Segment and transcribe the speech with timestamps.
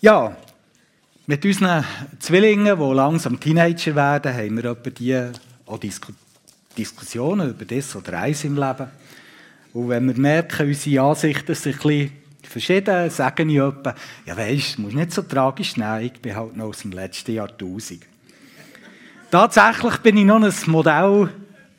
[0.00, 0.36] Ja,
[1.26, 1.82] mit unseren
[2.18, 5.32] Zwillingen, die langsam Teenager werden, haben wir etwa
[5.64, 6.12] auch Disku
[6.76, 8.86] Diskussionen über das oder eins im Leben.
[9.72, 12.12] Und wenn wir merken, unsere Ansichten sind ein bisschen
[12.42, 13.94] verschieden, sagen ich etwa,
[14.26, 17.32] ja weisst, du musst nicht so tragisch nehmen, ich bin halt noch aus dem letzten
[17.32, 18.02] Jahrtausend.
[19.30, 21.30] Tatsächlich bin ich noch ein Modell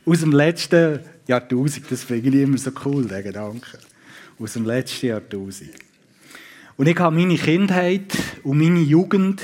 [0.07, 1.91] aus dem letzten Jahrtausend.
[1.91, 3.77] Das finde ich immer so cool, der Gedanke.
[4.39, 5.86] Aus dem letzten Jahrtausend.
[6.77, 9.41] Und ich habe meine Kindheit und meine Jugend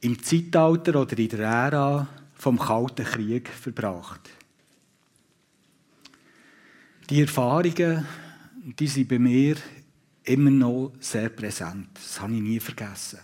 [0.00, 4.30] im Zeitalter oder in der Ära vom Kalten Krieg verbracht.
[7.10, 8.06] Die Erfahrungen,
[8.78, 9.56] die sind bei mir
[10.24, 11.88] immer noch sehr präsent.
[11.92, 13.18] Das habe ich nie vergessen.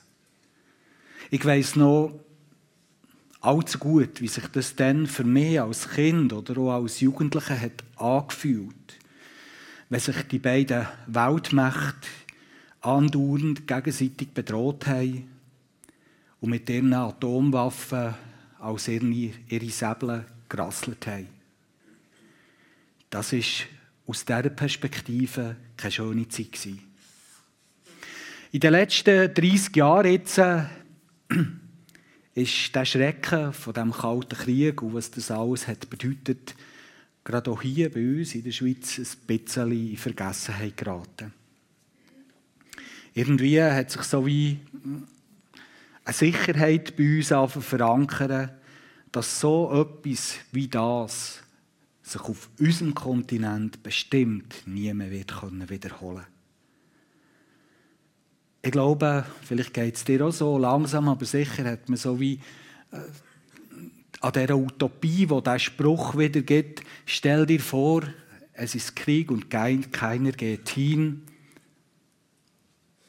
[1.30, 2.20] Ich weiß noch
[3.40, 7.82] allzu gut, wie sich das dann für mich als Kind oder auch als Jugendlicher hat
[7.96, 8.81] angefühlt
[9.92, 12.08] wenn sich die beiden Weltmächte
[12.80, 15.28] andauernd gegenseitig bedroht haben
[16.40, 18.14] und mit ihren Atomwaffen
[18.58, 21.28] als ihre, ihre Säbel gerasselt haben.
[23.10, 23.66] Das ist
[24.06, 26.52] aus dieser Perspektive keine schöne Zeit.
[26.52, 26.80] Gewesen.
[28.50, 30.64] In den letzten 30 Jahren jetzt, äh,
[32.34, 36.54] ist der Schrecken von dem Kalten Krieg und was das alles hat bedeutet,
[37.24, 41.32] gerade auch hier bei uns in der Schweiz ein bisschen in Vergessenheit geraten.
[43.14, 44.58] Irgendwie hat sich so wie
[46.04, 47.28] eine Sicherheit bei uns
[47.64, 48.50] verankern,
[49.12, 51.42] dass so etwas wie das
[52.02, 55.32] sich auf unserem Kontinent bestimmt nie mehr wird
[55.70, 56.26] wiederholen
[58.62, 62.40] Ich glaube, vielleicht geht es dir auch so, langsam aber sicher hat man so wie
[62.90, 62.98] äh,
[64.22, 68.02] an dieser Utopie, wo der Spruch wieder gibt, stell dir vor,
[68.52, 71.22] es ist Krieg und keiner geht hin,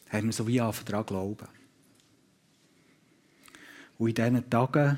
[0.09, 1.47] haben wir so wie angefangen glauben.
[3.99, 4.97] Und in diesen Tagen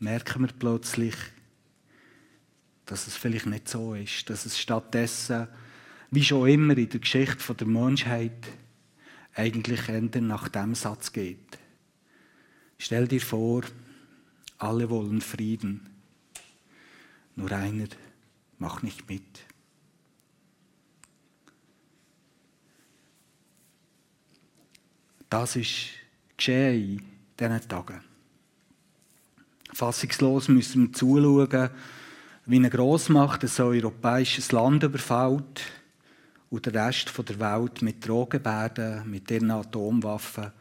[0.00, 1.14] merken wir plötzlich,
[2.84, 5.46] dass es vielleicht nicht so ist, dass es stattdessen,
[6.10, 8.48] wie schon immer in der Geschichte der Menschheit,
[9.34, 11.58] eigentlich nach dem Satz geht.
[12.76, 13.62] Stell dir vor,
[14.62, 15.88] alle wollen Frieden.
[17.36, 17.88] Nur einer
[18.58, 19.44] macht nicht mit.
[25.28, 25.88] Das ist
[26.36, 27.02] geschehen in
[27.38, 28.04] diesen Tagen.
[29.72, 31.70] Fassungslos müssen wir zuschauen,
[32.44, 35.62] wie eine Grossmacht ein europäisches Land überfällt
[36.50, 40.52] und der Rest der Welt mit Drogenbärden, mit ihren Atomwaffen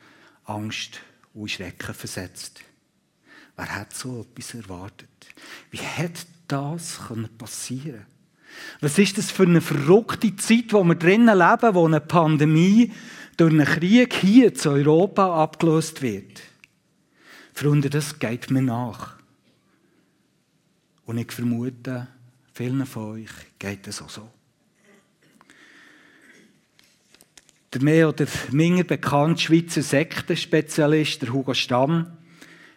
[0.46, 1.02] Angst
[1.34, 2.62] und Schrecken versetzt.
[3.62, 5.08] Wer hat so etwas erwartet?
[5.70, 7.00] Wie hätte das
[7.38, 8.08] passieren
[8.80, 12.92] Was ist das für eine verrückte Zeit, wo wir drinnen leben, wo eine Pandemie
[13.38, 16.42] durch einen Krieg hier zu Europa abgelöst wird?
[17.54, 19.18] Freunde, das geht mir nach.
[21.06, 22.08] Und ich vermute,
[22.56, 24.28] vielen von euch geht es auch so.
[27.72, 32.18] Der mehr oder minder bekannte Schweizer Sektenspezialist, der Hugo Stamm,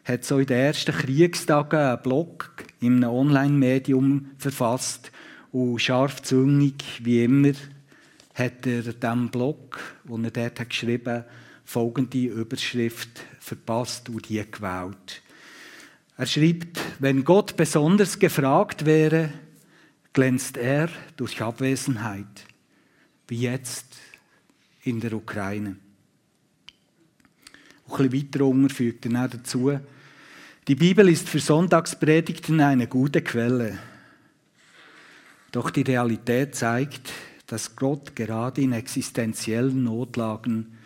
[0.04, 5.10] hat so in den ersten Kriegstagen einen Blog in einem Online-Medium verfasst
[5.50, 7.52] und scharfzüngig, wie immer,
[8.34, 11.24] hat er diesem Blog, wo er dort hat geschrieben
[11.64, 15.22] folgende Überschrift verpasst und die gewählt.
[16.16, 19.30] Er schreibt, wenn Gott besonders gefragt wäre,
[20.12, 22.44] glänzt er durch Abwesenheit,
[23.26, 23.96] wie jetzt
[24.82, 25.76] in der Ukraine.
[27.88, 29.80] Ein bisschen weiter unten fügt er dazu,
[30.66, 33.78] die Bibel ist für Sonntagspredigten eine gute Quelle.
[35.52, 37.12] Doch die Realität zeigt,
[37.46, 40.78] dass Gott gerade in existenziellen Notlagen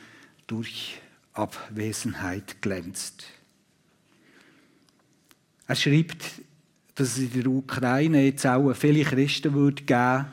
[0.46, 1.00] durch
[1.32, 3.24] Abwesenheit glänzt.
[5.66, 6.24] Er schreibt,
[6.96, 10.26] dass es in der Ukraine jetzt auch viele Christen würde geben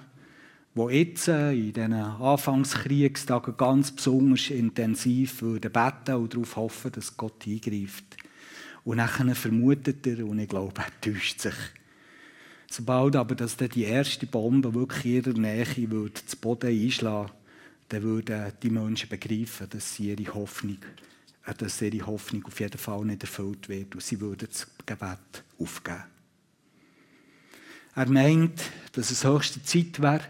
[0.76, 8.15] die jetzt in diesen Anfangskriegstagen ganz besonders intensiv beten und darauf hoffen, dass Gott eingreift.
[8.86, 11.56] Und dann vermutet er, und ich glaube, er täuscht sich.
[12.72, 17.32] Sobald aber dass die erste Bombe wirklich in ihrer Nähe würde, zu Boden einschlagen
[17.90, 20.78] dann würden die Menschen begreifen, dass, ihre Hoffnung,
[21.46, 25.44] äh, dass ihre Hoffnung auf jeden Fall nicht erfüllt wird und sie würden das Gebet
[25.60, 26.04] aufgeben.
[27.96, 28.60] Er meint,
[28.94, 30.26] dass es höchste Zeit wäre,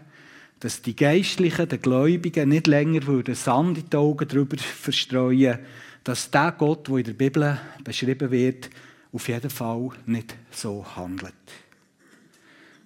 [0.60, 5.58] dass die Geistlichen, die Gläubigen nicht länger würden Sand in die Augen darüber verstreuen
[6.06, 8.70] dass der Gott, der in der Bibel beschrieben wird,
[9.10, 11.34] auf jeden Fall nicht so handelt.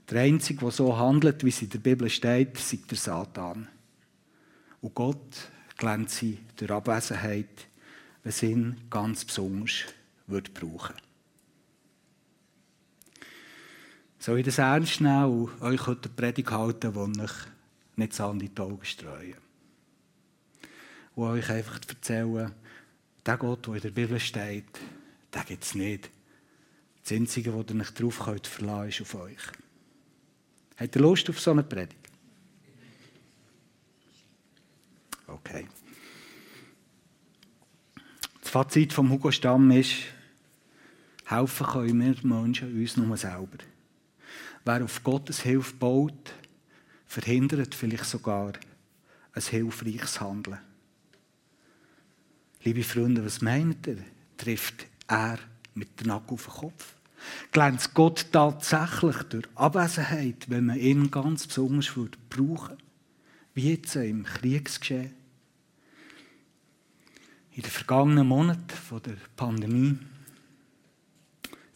[0.08, 3.69] Der Einzige, der so handelt, wie es in der Bibel steht, ist der Satan.
[4.81, 7.69] Und Gott glänze durch Abwesenheit,
[8.22, 9.84] wenn sie ihn ganz besonders
[10.26, 10.96] würde brauchen
[14.19, 17.32] Soll ich das ernst nehmen und euch heute eine Predigt halten, die euch
[17.96, 19.37] nicht so an die Augen streuen?
[21.17, 22.55] Und euch einfach erzählen,
[23.31, 24.81] der Gott, der in der Bibel steht,
[25.32, 26.11] den gibt es nicht.
[27.05, 29.38] Das Einzige, wo ihr nicht drauf könnt ist auf euch.
[30.77, 31.97] Habt ihr Lust auf so eine Predigt?
[35.29, 35.69] Okay.
[38.41, 39.93] Das Fazit von Hugo Stamm ist,
[41.27, 43.59] helfen können wir Menschen uns nur selber.
[44.65, 46.35] Wer auf Gottes Hilfe baut,
[47.06, 48.55] verhindert vielleicht sogar
[49.35, 50.59] ein hilfreiches Handeln.
[52.62, 54.04] Liebe Freunde, was meint ihr?
[54.36, 55.38] Trifft er
[55.74, 56.94] mit dem Nacken auf den Kopf?
[57.52, 62.76] Glänzt Gott tatsächlich durch Abwesenheit, wenn man ihn ganz besonders würde brauchen
[63.54, 65.14] Wie jetzt im Kriegsgeschehen.
[67.52, 69.98] In den vergangenen Monaten der Pandemie.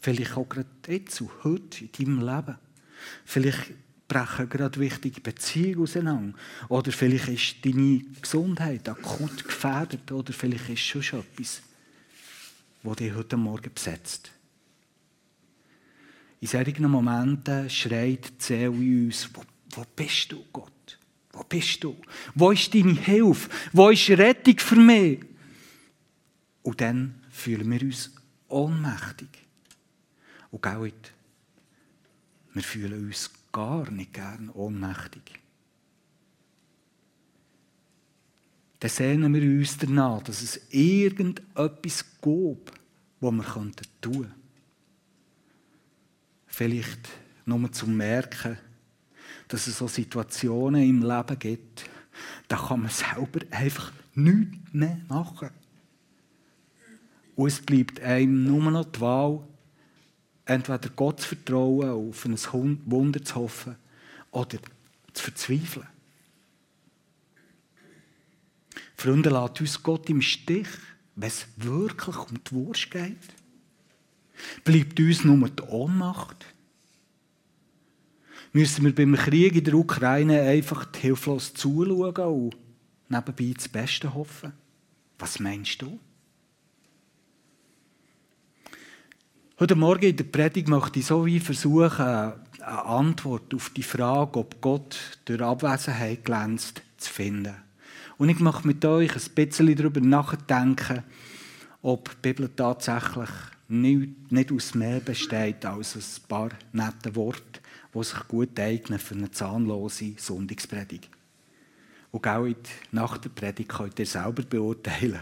[0.00, 2.58] Vielleicht auch gerade jetzt und heute in deinem Leben.
[3.24, 3.72] Vielleicht
[4.14, 6.38] brechen gerade wichtige Beziehungen auseinander.
[6.68, 10.12] Oder vielleicht ist deine Gesundheit akut gefährdet.
[10.12, 11.62] Oder vielleicht ist schon etwas,
[12.82, 14.30] das dich heute Morgen besetzt.
[16.40, 20.98] In solchen Momenten schreit die Seele in uns, wo, wo bist du, Gott?
[21.32, 21.96] Wo bist du?
[22.36, 23.50] Wo ist deine Hilfe?
[23.72, 25.24] Wo ist Rettung für mich?
[26.62, 28.12] Und dann fühlen wir uns
[28.46, 29.28] ohnmächtig.
[30.52, 31.12] Und Geld,
[32.52, 35.22] wir fühlen uns gar nicht gern ohnmächtig.
[38.80, 42.72] Dann sehnen wir uns danach, dass es irgendetwas gab,
[43.20, 44.34] was wir tun könnten.
[46.48, 47.08] Vielleicht
[47.46, 48.58] nur zu merken,
[49.48, 51.88] dass es so Situationen im Leben gibt,
[52.48, 55.50] da kann man selber einfach nichts mehr machen.
[57.36, 59.46] Und es bleibt einem nur noch die Wahl,
[60.46, 62.38] entweder Gott zu vertrauen, auf ein
[62.86, 63.76] Wunder zu hoffen
[64.30, 64.58] oder
[65.12, 65.86] zu verzweifeln.
[68.96, 70.68] Freunde, lasst uns Gott im Stich,
[71.16, 73.16] wenn es wirklich um die Wurst geht.
[74.64, 76.46] Bleibt uns nur die Ohnmacht?
[78.52, 82.54] Müssen wir beim Krieg in der Ukraine einfach hilflos zuschauen und
[83.08, 84.52] nebenbei das Beste hoffen?
[85.18, 85.98] Was meinst du?
[89.56, 94.40] Heute Morgen in der Predigt möchte ich so wie versuchen, eine Antwort auf die Frage,
[94.40, 97.54] ob Gott durch Abwesenheit glänzt, zu finden.
[98.18, 101.04] Und ich möchte mit euch ein bisschen darüber nachdenken,
[101.82, 103.28] ob die Bibel tatsächlich
[103.68, 107.60] nicht, aus mehr besteht als ein paar nette Worte,
[107.94, 111.10] die sich gut eignen für eine zahnlose Sonntagspredigt.
[112.10, 112.46] Und auch
[112.90, 115.20] nach der Predigt könnt ihr selber beurteilen,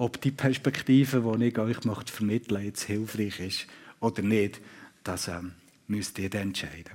[0.00, 3.66] ob die Perspektive, die ich euch möchte vermitteln jetzt hilfreich ist
[4.00, 4.58] oder nicht.
[5.04, 5.52] Das ähm,
[5.88, 6.94] müsst ihr dann entscheiden.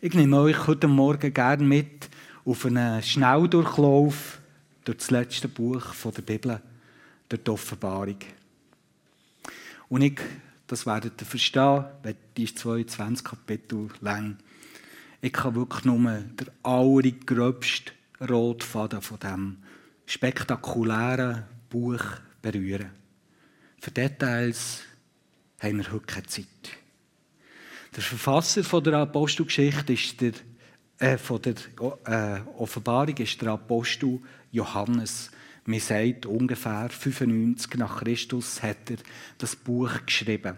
[0.00, 2.10] Ich nehme euch heute Morgen gerne mit
[2.44, 4.40] auf einen Schnelldurchlauf
[4.84, 6.60] durch das letzte Buch der Bibel,
[7.28, 8.18] durch die Offenbarung.
[9.88, 10.20] Und ich,
[10.66, 14.38] das werdet ihr verstehen, weil die ist 22 Kapitel lang.
[15.20, 19.63] Ich kann wirklich nur der allergröbste Rotfaden von diesem
[20.06, 22.02] spektakulären Buch
[22.40, 22.90] berühren.
[23.80, 24.82] Für Details
[25.60, 26.46] haben wir heute keine Zeit.
[27.94, 30.32] Der Verfasser von der Apostelgeschichte ist der,
[30.98, 31.54] äh, von der
[32.06, 34.20] äh, Offenbarung ist der Apostel
[34.50, 35.30] Johannes.
[35.66, 38.96] Man sagt, ungefähr 95 nach Christus hat er
[39.38, 40.56] das Buch geschrieben.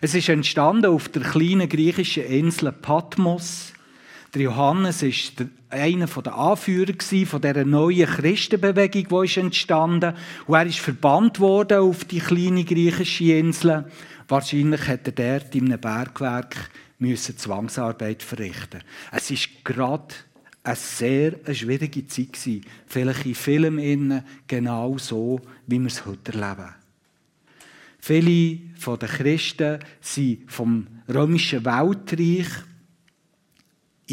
[0.00, 3.73] Es ist entstanden auf der kleinen griechischen Insel Patmos.
[4.34, 6.92] Der Johannes ist einer der Anführer
[7.24, 10.48] von dieser neuen Christenbewegung, die entstanden ist.
[10.48, 13.84] Und er ist verbannt worden auf die kleine griechische Insel.
[14.26, 16.68] Wahrscheinlich hat er dort in einem Bergwerk
[17.36, 18.80] Zwangsarbeit verrichten.
[19.12, 20.12] Es ist gerade
[20.64, 22.64] eine sehr schwierige Zeit gewesen.
[22.88, 23.78] Vielleicht in vielen
[24.48, 26.74] genau so, wie wir es heute erleben.
[28.00, 28.58] Viele
[28.98, 32.48] den Christen sind vom römischen Weltreich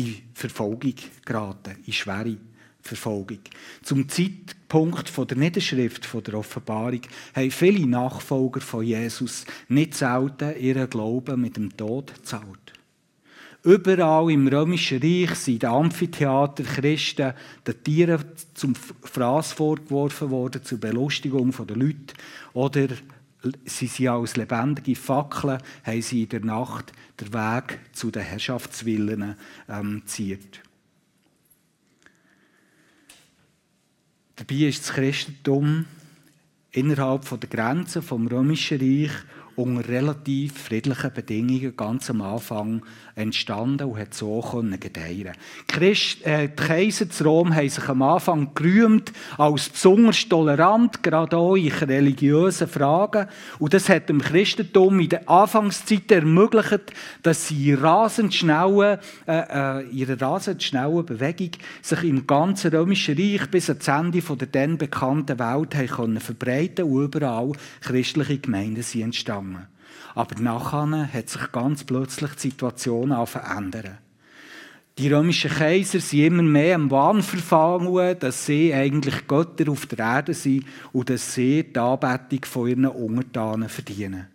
[0.02, 2.38] in Verfolgung geraten, in schwere
[2.82, 3.40] Verfolgung.
[3.84, 7.02] Zum Zeitpunkt der Niederschrift der Offenbarung
[7.36, 12.74] haben viele Nachfolger von Jesus nicht selten ihren Glauben mit dem Tod gezahlt.
[13.64, 17.34] Überall im Römischen Reich sind die Amphitheater Christen
[17.68, 22.16] den Tieren zum Fraß vorgeworfen worden, zur Belustigung der Leute.
[22.54, 22.88] Oder
[23.66, 29.36] sie sind als lebendige Fackeln, haben sie in der Nacht den Weg zu den Herrschaftswillen
[29.70, 30.62] ähm, ziert.
[34.36, 35.86] Dabei ist das Christentum
[36.72, 39.12] innerhalb der Grenzen vom Römischen Reich
[39.56, 42.84] unter relativ friedlichen Bedingungen ganz am Anfang
[43.16, 44.42] entstanden und hat so
[44.80, 45.32] gedeihen
[45.68, 51.38] Christ, äh, Die Kaiser zu Rom haben sich am Anfang gerühmt als besonders tolerant, gerade
[51.38, 53.28] auch in religiösen Fragen.
[53.60, 59.88] Und das hat dem Christentum in der Anfangszeit ermöglicht, dass sie rasend schnellen, äh, äh,
[59.90, 61.52] ihre rasend schnellen Bewegung
[61.82, 66.86] sich im ganzen Römischen Reich bis ans Ende der dann bekannten Welt haben können verbreiten
[66.86, 67.52] und überall
[67.82, 69.68] christliche Gemeinden sind entstanden.
[70.16, 73.98] Aber nachher hat sich ganz plötzlich die Situation verändern.
[74.98, 80.00] Die römischen Kaiser sind immer mehr am Wahn verfangen, dass sie eigentlich Götter auf der
[80.00, 84.28] Erde sind und dass sie die Anbetung von ihren Untertanen verdienen.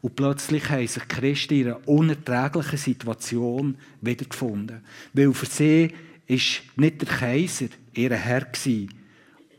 [0.00, 4.82] Und plötzlich haben sich Christen in einer unerträglichen Situation wiedergefunden.
[5.12, 5.92] Weil für sie
[6.26, 8.46] ist nicht der Kaiser ihr Herr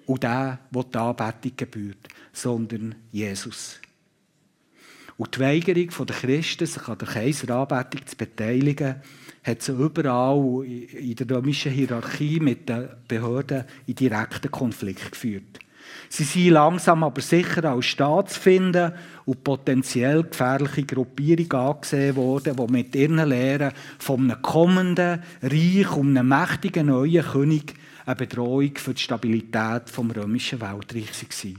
[0.06, 3.80] und der, der die Anbetung gebührt, sondern Jesus.
[5.24, 8.96] Und die Weigerung der Christen, sich an der Kaiseranbetung zu beteiligen,
[9.42, 15.60] hat sie überall in der römischen Hierarchie mit den Behörden in direkten Konflikt geführt.
[16.10, 18.92] Sie sind langsam aber sicher als Staatsfinden
[19.24, 26.18] und potenziell gefährliche Gruppierung angesehen worden, die mit ihren Lehren von einem kommenden Reich und
[26.18, 27.76] einem mächtigen neuen König
[28.06, 31.54] eine Bedrohung für die Stabilität des römischen Weltreichs war.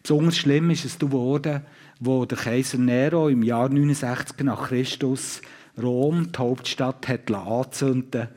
[0.00, 1.62] Besonders schlimm ist es geworden,
[2.00, 5.40] wo der Kaiser Nero im Jahr 69 nach Christus
[5.80, 8.28] Rom, die Hauptstadt, hat anzünden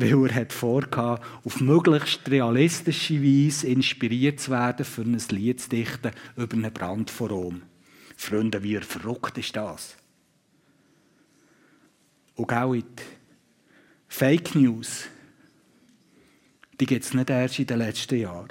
[0.00, 5.70] weil er hat vorgehabt, auf möglichst realistische Weise inspiriert zu werden, für ein Lied zu
[5.70, 7.62] dichten über einen Brand von Rom.
[8.16, 9.96] Freunde, wie verrückt ist das?
[12.36, 12.76] Und auch
[14.06, 15.06] Fake News,
[16.80, 18.48] die gibt es nicht erst in den letzten Jahren.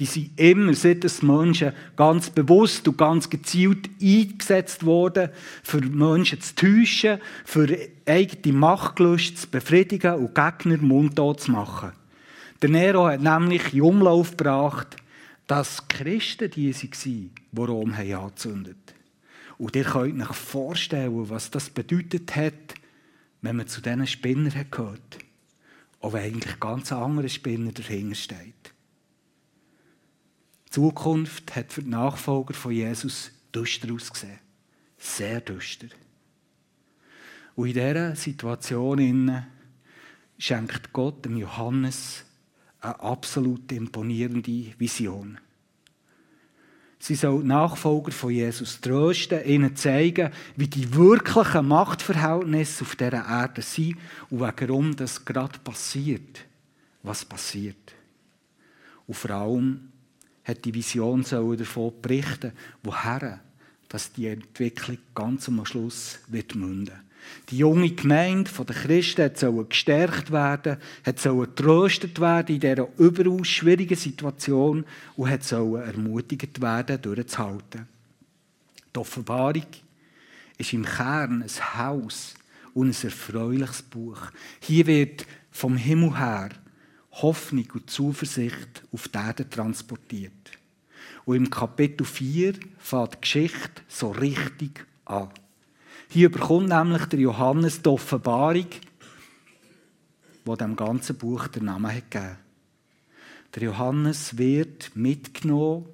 [0.00, 5.30] Die sind immer, seit es Menschen ganz bewusst und ganz gezielt eingesetzt worden,
[5.64, 7.76] für Menschen zu täuschen, für
[8.06, 11.92] eigene Machtgelust zu befriedigen und Gegner mundtot zu machen.
[12.62, 14.96] Der Nero hat nämlich in Umlauf gebracht,
[15.48, 18.98] dass Christen die waren, die Rom angezündet haben.
[19.58, 22.74] Und ihr könnt euch vorstellen, was das bedeutet hat,
[23.42, 25.18] wenn man zu diesen Spinnern gehört.
[26.00, 28.72] Auch wenn eigentlich ganz andere Spinner dahinter steht.
[30.68, 34.38] Die Zukunft hat für die Nachfolger von Jesus düster ausgesehen.
[34.98, 35.86] Sehr düster.
[37.54, 39.46] Und in dieser Situation
[40.36, 42.26] schenkt Gott dem Johannes
[42.82, 45.38] eine absolut imponierende Vision.
[46.98, 53.62] Sie soll Nachfolger von Jesus trösten, ihnen zeigen, wie die wirklichen Machtverhältnisse auf dieser Erde
[53.62, 53.96] sind
[54.28, 56.44] und warum das gerade passiert,
[57.02, 57.94] was passiert.
[59.06, 59.92] Und vor allem
[60.48, 62.52] hat die Vision davon berichten,
[62.82, 63.40] woher
[63.88, 66.94] dass die Entwicklung ganz am Schluss wird münden.
[67.50, 70.78] Die junge Gemeinde der Christen soll gestärkt werden,
[71.16, 74.84] soll getröstet werden in dieser überaus schwierigen Situation
[75.16, 77.86] und soll ermutigt werden, durchzuhalten.
[78.94, 79.66] Die Offenbarung
[80.56, 82.34] ist im Kern ein Haus
[82.72, 84.20] und ein erfreuliches Buch.
[84.60, 86.50] Hier wird vom Himmel her
[87.22, 90.32] Hoffnung und Zuversicht auf die Erde transportiert.
[91.24, 95.30] Und im Kapitel 4 fängt die Geschichte so richtig an.
[96.08, 98.68] Hier bekommt nämlich der Johannes die Offenbarung,
[100.46, 102.38] die dem ganzen Buch den Namen hat gegeben.
[103.54, 105.86] Der Johannes wird mitgenommen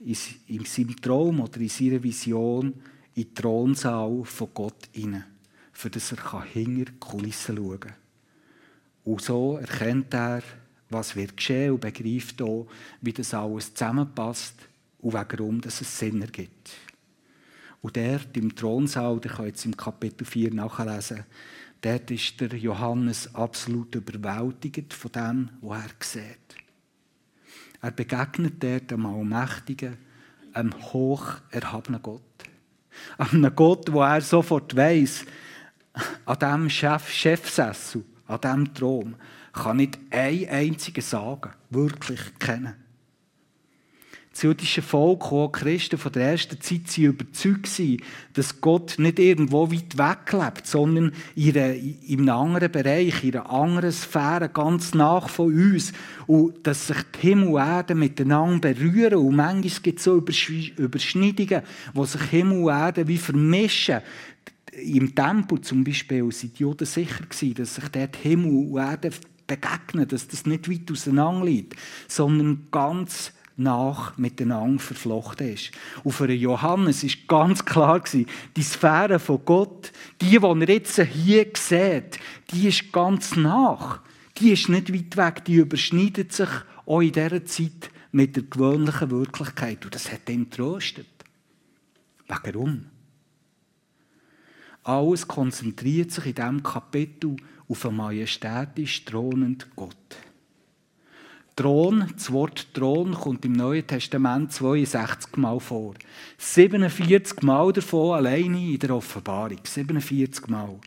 [0.00, 2.74] in seinem Traum oder in seiner Vision
[3.14, 5.24] in den Thronsaal von Gott hinein,
[5.72, 7.99] für das er hinter die Kulissen schauen kann.
[9.04, 10.42] Und so erkennt er,
[10.90, 12.66] was wird geschehen und begreift auch,
[13.00, 14.54] wie das alles zusammenpasst
[14.98, 16.70] und warum es Sinn ergibt.
[17.80, 21.24] Und dort im Thronsaal, ihr könnt es im Kapitel 4 nachlesen,
[21.80, 26.56] dort ist der Johannes absolut überwältigt von dem, was er sieht.
[27.80, 29.96] Er begegnet dort einem allmächtigen,
[30.52, 32.20] einem hoch erhabenen Gott.
[33.16, 35.24] Einem Gott, wo er sofort weiss,
[36.26, 39.14] an diesem Chef, Chefsessel, an diesem Thron,
[39.52, 42.74] kann nicht ein einziger sagen, wirklich kennen.
[44.32, 47.80] Das jüdische Volk, auch Christen von der ersten Zeit, waren überzeugt,
[48.34, 53.90] dass Gott nicht irgendwo weit weg lebt, sondern in einem anderen Bereich, in einer anderen
[53.90, 55.92] Sphäre, ganz nach von uns.
[56.28, 59.16] Und dass sich die Himmel und Erde miteinander berühren.
[59.16, 64.00] Und manchmal gibt es so Überschneidungen, wo sich Himmel und Erde wie vermischen
[64.72, 69.10] im Tempel zum Beispiel sind die Juden sicher gewesen, dass sich dort Himmel und Erde
[69.46, 71.74] begegnen, dass das nicht weit auseinander liegt,
[72.08, 75.72] sondern ganz nach miteinander verflochten ist.
[76.02, 81.00] Und für Johannes ist ganz klar gewesen, die Sphäre von Gott, die, die er jetzt
[81.00, 82.18] hier sieht,
[82.52, 84.00] die ist ganz nach.
[84.38, 86.48] Die ist nicht weit weg, die überschneidet sich
[86.86, 89.84] auch in dieser Zeit mit der gewöhnlichen Wirklichkeit.
[89.84, 91.06] Und das hat ihn tröstet.
[92.26, 92.86] Warum?
[94.90, 97.36] Alles konzentriert sich in diesem Kapitel
[97.68, 100.16] auf einen majestätisch thronenden Gott.
[101.54, 105.94] Thron, das Wort Thron kommt im Neuen Testament 62 Mal vor.
[106.38, 109.60] 47 Mal davon alleine in der Offenbarung.
[109.62, 110.80] 47 Mal.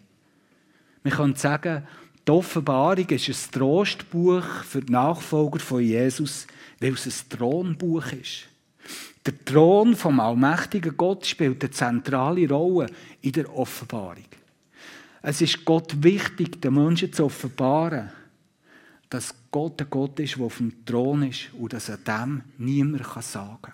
[1.04, 1.88] Wir können sagen,
[2.28, 6.46] die Offenbarung ist ein Trostbuch für die Nachfolger von Jesus,
[6.82, 8.50] weil es ein Thronbuch ist.
[9.26, 12.88] Der Thron vom allmächtigen Gott spielt eine zentrale Rolle
[13.22, 14.26] in der Offenbarung.
[15.22, 18.12] Es ist Gott wichtig, den Menschen zu offenbaren,
[19.10, 23.06] dass Gott ein Gott ist, der auf dem Thron ist und dass er dem niemand
[23.24, 23.74] sagen kann.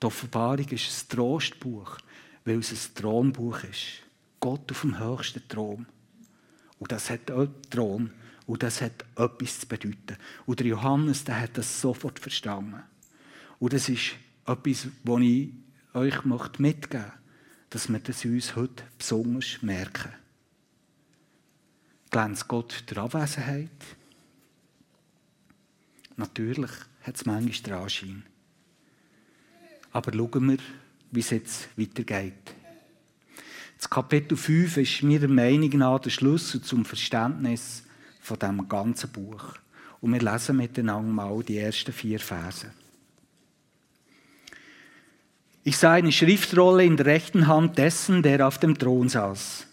[0.00, 1.98] Die Offenbarung ist ein Trostbuch,
[2.44, 4.02] weil es ein Thronbuch ist.
[4.40, 5.86] Gott auf dem höchsten Thron.
[6.78, 7.32] Und das hat
[7.70, 8.10] Thron
[8.46, 10.16] und das hat etwas zu bedeuten.
[10.46, 12.82] Und der Johannes der hat das sofort verstanden.
[13.58, 14.12] Und das ist
[14.46, 15.50] etwas, was ich
[15.94, 17.12] euch mitgeben möchte,
[17.70, 20.12] dass wir das uns heute besonders merken
[22.16, 23.68] glänzt Gott der Abwesenheit?
[26.16, 26.70] Natürlich
[27.02, 28.22] hat es manchmal den Anschein.
[29.92, 30.58] Aber schauen wir,
[31.10, 32.54] wie es jetzt weitergeht.
[33.76, 37.82] Das Kapitel 5 ist meiner Meinung nach der Schlüssel zum Verständnis
[38.22, 39.54] von dem ganzen Buch.
[40.00, 42.70] Und wir lesen miteinander mal die ersten vier Verse.
[45.66, 49.66] Ich sah eine Schriftrolle in der rechten Hand dessen, der auf dem Thron saß.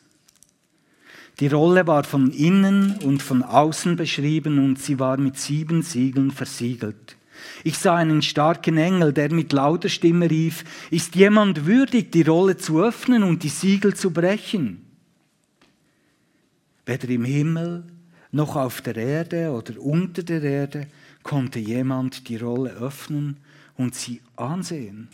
[1.40, 6.32] Die Rolle war von innen und von außen beschrieben und sie war mit sieben Siegeln
[6.32, 7.16] versiegelt.
[7.63, 12.58] Ich sah einen starken Engel, der mit lauter Stimme rief, ist jemand würdig, die Rolle
[12.58, 14.84] zu öffnen und die Siegel zu brechen?
[16.88, 17.84] Weder im Himmel
[18.32, 20.88] noch auf der Erde oder unter der Erde
[21.22, 23.38] konnte jemand die Rolle öffnen
[23.78, 25.10] und sie ansehen.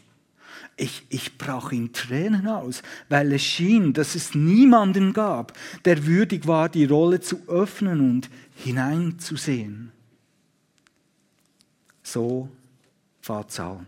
[0.75, 5.53] Ich, ich brach in Tränen aus, weil es schien, dass es niemanden gab,
[5.85, 9.91] der würdig war, die Rolle zu öffnen und hineinzusehen.
[12.01, 12.49] So
[13.59, 13.87] an.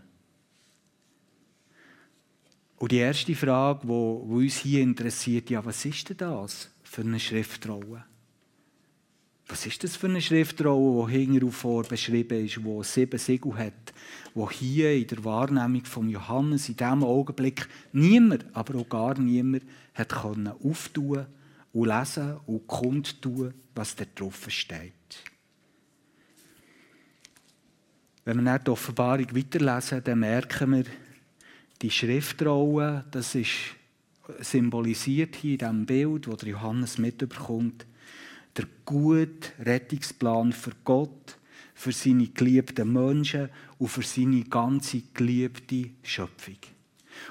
[2.76, 7.20] Und die erste Frage, die uns hier interessiert, ja, was ist denn das für eine
[7.20, 8.04] Schriftrolle?
[9.52, 13.92] Was ist das für eine Schriftrolle, die hinten vor beschrieben ist, die sieben Siegel hat,
[14.32, 19.64] wo hier in der Wahrnehmung von Johannes in diesem Augenblick niemand, aber auch gar niemand,
[19.92, 21.26] hat können auftun
[21.74, 24.94] und lesen und kundtun, was da drauf steht.
[28.24, 30.84] Wenn wir dann die Offenbarung weiterlesen, dann merken wir,
[31.82, 33.50] die Schriftrolle, das ist
[34.40, 37.84] symbolisiert hier in diesem Bild, das Johannes mitbekommt,
[38.56, 41.38] der gute Rettungsplan für Gott,
[41.74, 46.58] für seine geliebten Menschen und für seine ganze geliebte Schöpfung.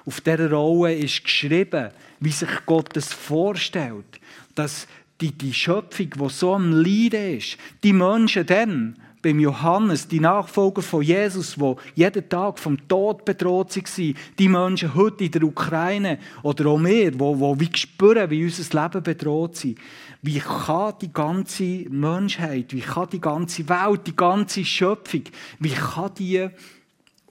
[0.05, 4.19] Auf dieser Rolle ist geschrieben, wie sich Gott es vorstellt,
[4.55, 4.87] dass
[5.19, 10.81] die, die Schöpfung, die so am Leiden ist, die Menschen dann beim Johannes, die Nachfolger
[10.81, 16.17] von Jesus, wo jeden Tag vom Tod bedroht waren, die Menschen heute in der Ukraine
[16.41, 19.77] oder auch wir, wo, wo wie spüren, wie unser Leben bedroht ist,
[20.21, 25.23] wie kann die ganze Menschheit, wie kann die ganze Welt, die ganze Schöpfung,
[25.59, 26.49] wie kann die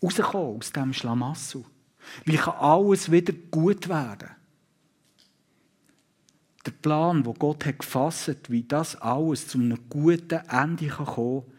[0.03, 1.65] rauskommen aus diesem Schlamassel?
[2.25, 4.31] Wie kann alles wieder gut werden?
[6.67, 11.55] Der Plan, wo Gott hat gefasst, wie das alles zu einem guten Ende kommen kann,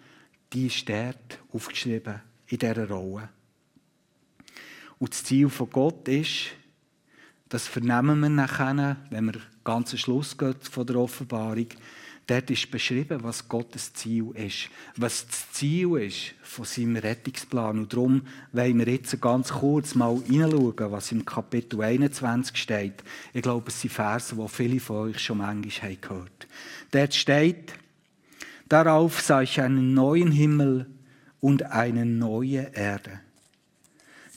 [0.53, 3.29] die ist dort aufgeschrieben in dieser Rolle.
[4.99, 6.51] Und das Ziel von Gott ist,
[7.51, 11.67] das vernehmen wir nachher, wenn wir ganz Schluss geht von der Offenbarung.
[12.27, 14.69] Dort ist beschrieben, was Gottes Ziel ist.
[14.95, 17.79] Was das Ziel ist von seinem Rettungsplan.
[17.79, 18.21] Und darum
[18.53, 23.03] wollen wir jetzt ganz kurz mal hineinschauen, was im Kapitel 21 steht.
[23.33, 26.29] Ich glaube, es sind Verse, die viele von euch schon manchmal gehört haben.
[26.91, 27.73] Dort steht,
[28.71, 30.85] Darauf sah ich einen neuen Himmel
[31.41, 33.19] und eine neue Erde.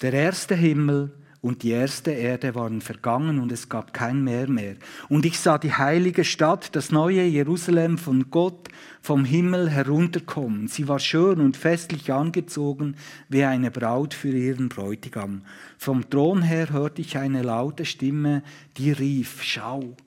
[0.02, 1.12] Der erste Himmel
[1.44, 4.76] und die erste Erde waren vergangen und es gab kein Meer mehr.
[5.10, 8.70] Und ich sah die heilige Stadt, das neue Jerusalem von Gott
[9.02, 10.68] vom Himmel herunterkommen.
[10.68, 12.96] Sie war schön und festlich angezogen
[13.28, 15.42] wie eine Braut für ihren Bräutigam.
[15.76, 18.42] Vom Thron her hörte ich eine laute Stimme,
[18.78, 19.98] die rief, schau,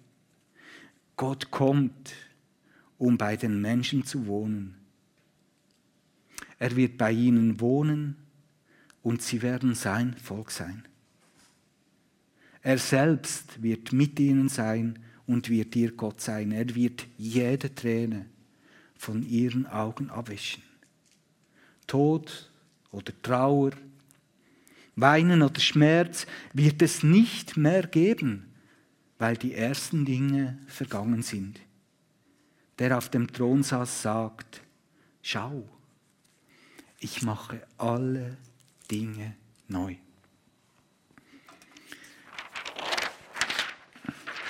[1.18, 2.16] Gott kommt
[2.98, 4.74] um bei den Menschen zu wohnen.
[6.58, 8.16] Er wird bei ihnen wohnen
[9.04, 10.88] und sie werden sein Volk sein.
[12.68, 16.52] Er selbst wird mit ihnen sein und wird ihr Gott sein.
[16.52, 18.26] Er wird jede Träne
[18.98, 20.64] von ihren Augen abwischen.
[21.88, 22.52] Tod
[22.92, 23.72] oder Trauer,
[24.98, 28.52] Weinen oder Schmerz wird es nicht mehr geben,
[29.18, 31.62] weil die ersten Dinge vergangen sind.
[32.80, 34.62] Der auf dem Thron saß, sagt,
[35.22, 35.70] schau,
[37.00, 38.36] ich mache alle
[38.92, 39.38] Dinge
[39.70, 39.96] neu.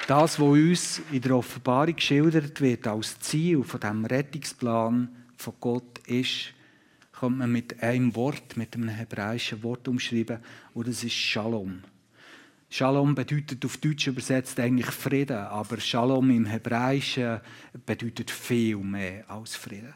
[0.08, 6.00] Das, was uns in der Offenbarung geschildert wird als Ziel von dem Rettungsplan von Gott,
[6.08, 6.54] ist,
[7.12, 10.40] kann man mit einem Wort, mit einem hebräischen Wort umschreiben,
[10.74, 11.84] und das ist Shalom.
[12.70, 17.42] Shalom bedeutet auf Deutsch übersetzt eigentlich Frieden, aber Shalom im Hebräischen
[17.86, 19.94] bedeutet viel mehr als Frieden.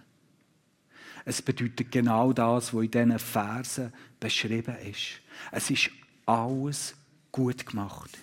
[1.23, 5.21] Es bedeutet genau das, was in diesen Versen beschrieben ist.
[5.53, 5.89] Es ist
[6.25, 6.95] alles
[7.31, 8.17] gut gemacht.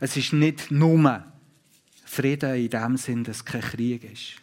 [0.00, 1.24] Es ist nicht nur
[2.04, 4.34] Frieden in dem Sinn, dass es kein Krieg ist,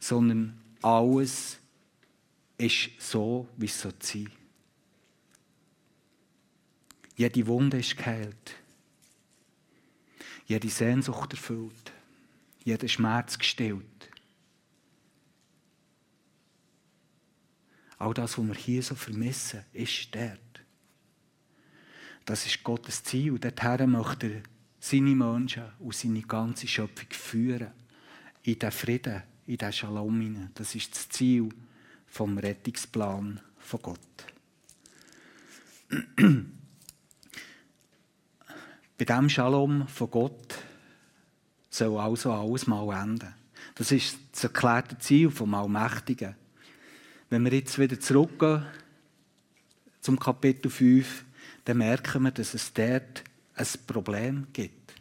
[0.00, 1.58] sondern alles
[2.56, 4.30] ist so, wie es so sein
[7.18, 8.54] Jede Wunde ist geheilt.
[10.46, 11.92] Jede Sehnsucht erfüllt.
[12.64, 14.08] Jeder Schmerz gestillt.
[17.98, 20.47] All das, was wir hier so vermissen, ist dort.
[22.28, 23.32] Das ist Gottes Ziel.
[23.32, 24.42] Und dorthin möchte er
[24.78, 27.68] seine Menschen und seine ganze Schöpfung führen.
[28.42, 30.50] In den Frieden, in den Shalom hinein.
[30.52, 31.48] Das ist das Ziel
[32.06, 33.98] vom Rettungsplan von Gott.
[38.98, 40.58] Bei diesem Shalom von Gott
[41.70, 43.34] soll also alles mal enden.
[43.74, 46.34] Das ist das erklärte Ziel vom Allmächtigen.
[47.30, 48.66] Wenn wir jetzt wieder zurückgehen
[50.02, 51.24] zum Kapitel 5,
[51.68, 53.22] dann merken wir, dass es dort
[53.54, 54.94] ein Problem gibt.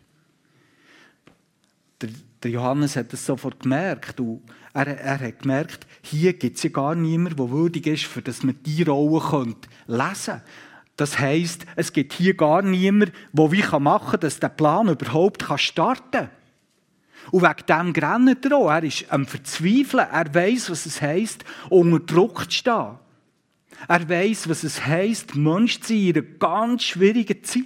[2.02, 4.20] Der, Johannes hat das sofort gemerkt.
[4.20, 4.42] Und
[4.74, 8.44] er, er hat gemerkt, hier gibt es ja gar niemanden, der würdig ist, für das
[8.44, 10.42] man diese Rolle lesen könnte.
[10.98, 15.46] Das heisst, es gibt hier gar niemanden, der wie machen kann, dass der Plan überhaupt
[15.56, 16.30] starten kann.
[17.32, 18.70] Und wegen dem grennt er auch.
[18.70, 20.06] Er ist am Verzweifeln.
[20.12, 23.00] Er weiß, was es heisst, unter Druck zu stehen.
[23.88, 27.66] Er weiß, was es heisst, Mensch zu sein in einer ganz schwierigen Zeit.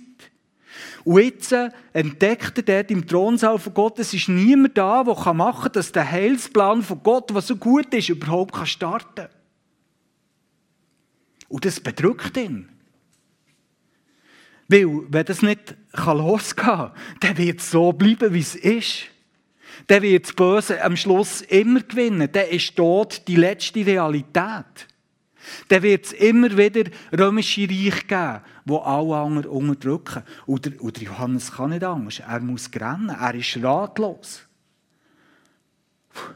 [1.04, 1.56] Und jetzt
[1.94, 5.92] entdeckt er dort im Thronsaal von Gott, es ist niemand da, der machen kann, dass
[5.92, 9.30] der Heilsplan von Gott, was so gut ist, überhaupt starten kann.
[11.50, 12.70] Und das bedrückt ihn.
[14.68, 19.04] Weil, wenn das nicht losgehen kann, dann wird es so bleiben, wie es ist.
[19.88, 22.30] Dann wird das Böse am Schluss immer gewinnen.
[22.32, 24.88] Dann ist dort die letzte Realität.
[25.68, 30.24] Dann wird es immer wieder römische Reich geben, wo alle anderen unterdrücken.
[30.46, 32.20] Und der, und der Johannes kann nicht anders.
[32.20, 33.10] Er muss rennen.
[33.10, 34.42] Er ist ratlos.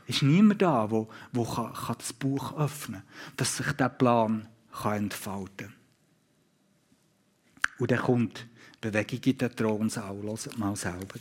[0.07, 3.89] Es ist niemand da, der, der kann, kann das Buch öffnen kann, dass sich der
[3.89, 5.73] Plan kann entfalten kann.
[7.77, 8.47] Und dann kommt
[8.79, 10.21] Bewegung in den Thronsaal.
[10.21, 11.19] Hört mal selber.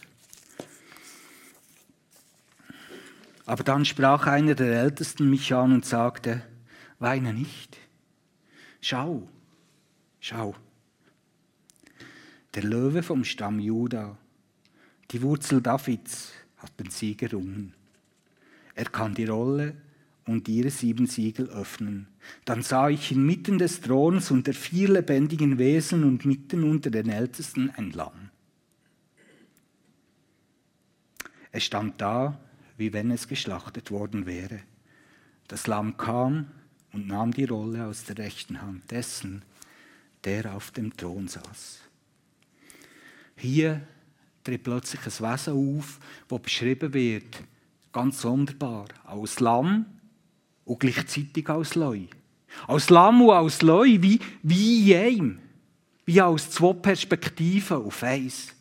[3.46, 6.42] Aber dann sprach einer der Ältesten mich an und sagte,
[7.04, 7.78] weine nicht.
[8.80, 9.28] Schau,
[10.20, 10.54] schau.
[12.54, 14.16] Der Löwe vom Stamm Juda,
[15.10, 17.74] die Wurzel Davids, hat den Sieg errungen.
[18.74, 19.76] Er kann die Rolle
[20.24, 22.06] und ihre sieben Siegel öffnen.
[22.46, 27.10] Dann sah ich inmitten des Throns und der vier lebendigen Wesen und mitten unter den
[27.10, 28.30] Ältesten ein Lamm.
[31.52, 32.40] Es stand da,
[32.78, 34.60] wie wenn es geschlachtet worden wäre.
[35.48, 36.46] Das Lamm kam
[36.94, 39.42] und nahm die Rolle aus der rechten Hand dessen,
[40.22, 41.80] der auf dem Thron saß.
[43.36, 43.86] Hier
[44.44, 47.42] tritt plötzlich ein Wesen auf, das beschrieben wird,
[47.92, 49.86] ganz sonderbar, als Lamm
[50.64, 52.02] und gleichzeitig als Leu.
[52.68, 55.38] Als Lamm und als Leu, wie, wie in einem.
[56.06, 58.54] Wie als zwei Perspektiven auf eins.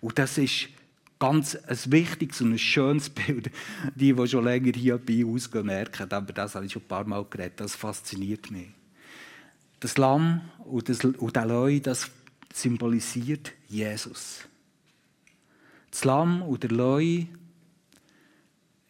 [0.00, 0.68] Und das ist
[1.18, 3.50] ganz ein wichtiges und ein schönes Bild.
[3.94, 7.04] Die, die schon länger hier bei uns merken, aber das habe ich schon ein paar
[7.04, 8.68] Mal geredet, das fasziniert mich.
[9.80, 12.10] Das Lamm und, das, und der Leu, das
[12.52, 14.40] symbolisiert Jesus.
[15.90, 17.24] Das Lamm und der Leu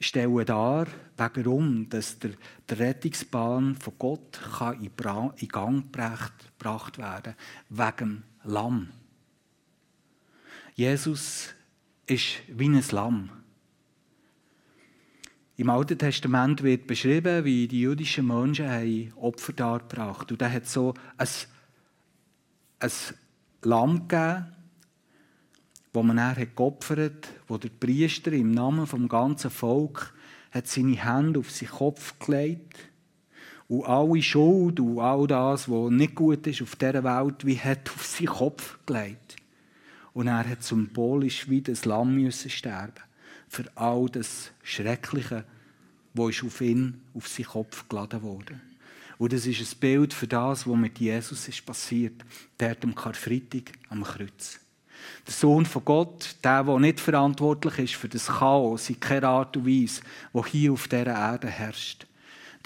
[0.00, 0.86] stellen dar,
[1.16, 2.32] warum dass der,
[2.68, 7.34] der Rettungsbahn von Gott kann in, Bra in Gang gebracht werden
[7.68, 8.88] kann, wegen Lamm.
[10.74, 11.55] Jesus
[12.06, 13.30] ist wie ein Lamm.
[15.58, 20.66] Im Alten Testament wird beschrieben, wie die jüdischen Menschen haben Opfer dargebracht Und da hat
[20.66, 21.28] so ein,
[22.80, 22.90] ein
[23.62, 24.46] Lamm gegeben,
[25.94, 30.12] wo man dann geopfert hat, wo der Priester im Namen vom ganzen Volk
[30.50, 32.76] hat seine Hände auf seinen Kopf gelegt
[33.68, 37.90] und alle Schuld und all das, was nicht gut ist auf dieser Welt, wie hat
[37.90, 39.36] auf seinen Kopf gelegt.
[40.16, 42.94] Und er hat symbolisch wie das Lamm müssen sterben
[43.48, 45.44] für all das Schreckliche,
[46.14, 48.58] was auf ihn, auf seinen Kopf geladen wurde.
[49.18, 52.24] Und das ist ein Bild für das, was mit Jesus ist passiert,
[52.58, 54.58] der am Karfreitag am Kreuz.
[55.26, 59.54] Der Sohn von Gott, der, der nicht verantwortlich ist für das Chaos in keiner Art
[59.58, 60.00] und Weise,
[60.32, 62.06] das hier auf dieser Erde herrscht,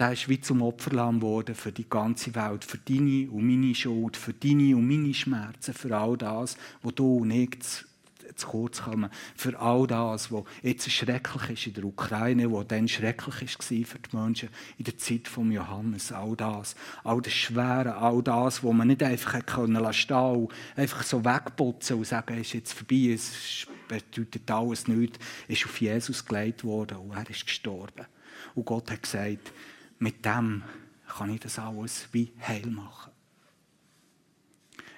[0.01, 4.17] der ist wie zum Opferlamm geworden für die ganze Welt, für deine und meine Schuld,
[4.17, 9.11] für deine und meine Schmerzen, für all das, was du und ich zu kurz kommen,
[9.35, 13.99] für all das, was jetzt schrecklich ist in der Ukraine, was dann schrecklich war für
[13.99, 18.73] die Menschen in der Zeit von Johannes, all das, all das Schwere, all das, was
[18.73, 23.67] man nicht einfach können stehen einfach so wegputzen und sagen, es ist jetzt vorbei, es
[23.89, 28.07] bedeutet alles nichts, ist auf Jesus gelegt worden und er ist gestorben.
[28.55, 29.53] Und Gott hat gesagt,
[30.01, 30.65] mit dem
[31.07, 33.13] kann ich das alles wie heil machen.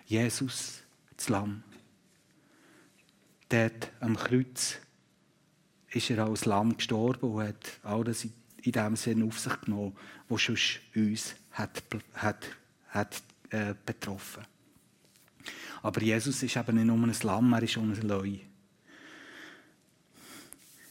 [0.06, 0.82] Jesus,
[1.16, 1.62] das Lamm.
[3.48, 4.78] Dort am Kreuz
[5.90, 8.26] ist er als Lamm gestorben und hat alles
[8.62, 9.96] in dem Sinn auf sich genommen,
[10.28, 11.82] was sonst uns hat,
[12.14, 12.56] hat,
[12.88, 14.44] hat äh, betroffen.
[15.82, 18.38] Aber Jesus ist eben nicht nur ein Lamm, er ist ein Leu.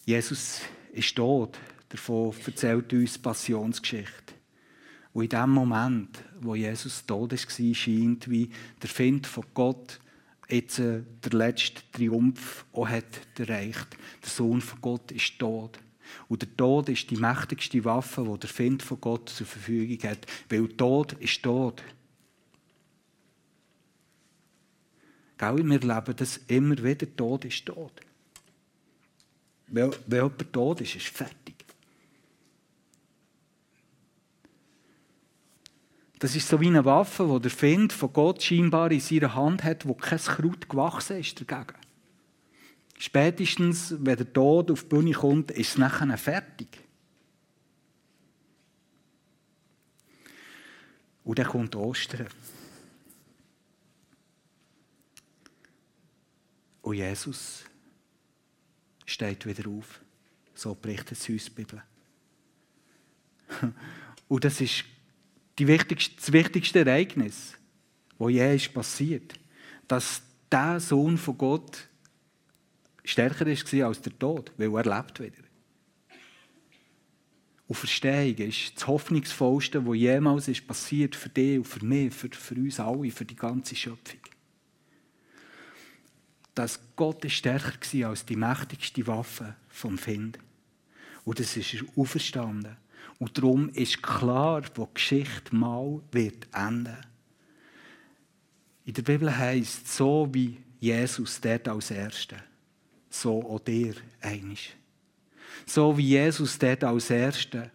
[0.05, 1.57] Jesus ist tot,
[1.91, 4.33] davon erzählt uns Passionsgeschichte.
[5.13, 8.49] Und in dem Moment, wo Jesus tot war, scheint wie
[8.81, 9.99] der Find von Gott
[10.51, 13.87] jetzt äh, der letzte Triumph auch hat erreicht.
[14.21, 15.79] Der Sohn von Gott ist tot.
[16.27, 20.25] Und der Tod ist die mächtigste Waffe, die der Find von Gott zur Verfügung hat.
[20.49, 21.81] Weil Tod ist Tod.
[25.37, 27.15] Gell, wir erleben das immer wieder.
[27.15, 27.93] Tod ist Tod.
[29.67, 31.60] Wenn jemand tot ist, ist fertig.
[36.21, 39.63] Das ist so wie eine Waffe, die der Find von Gott scheinbar in seiner Hand
[39.63, 41.75] hat, wo kein Kraut gewachsen ist dagegen.
[42.99, 46.67] Spätestens, wenn der Tod auf die Bühne kommt, ist es nachher fertig.
[51.23, 52.27] Und dann kommt Ostern.
[56.83, 57.63] Und Jesus
[59.07, 60.01] steht wieder auf.
[60.53, 61.81] So berichtet es uns die Bibel.
[64.27, 64.85] Und das ist
[65.61, 67.55] die wichtigste, das wichtigste Ereignis,
[68.17, 69.33] das je ist passiert,
[69.87, 71.87] dass der Sohn von Gott
[73.03, 75.43] stärker war als der Tod, weil er lebt wieder.
[77.67, 82.29] Und Verstehung ist das Hoffnungsvollste, was jemals ist passiert für dich und für mich, für,
[82.29, 84.19] für uns alle, für die ganze Schöpfung.
[86.55, 90.39] Dass Gott ist stärker war als die mächtigste Waffe vom Find.
[91.23, 92.77] Und das ist er auferstanden.
[93.21, 96.97] Und darum ist klar, wo die Geschichte mal wird enden.
[98.83, 102.37] In der Bibel heißt so wie Jesus dort als Erster,
[103.11, 104.75] so auch dir einig.
[105.67, 107.69] So wie Jesus dort als Erster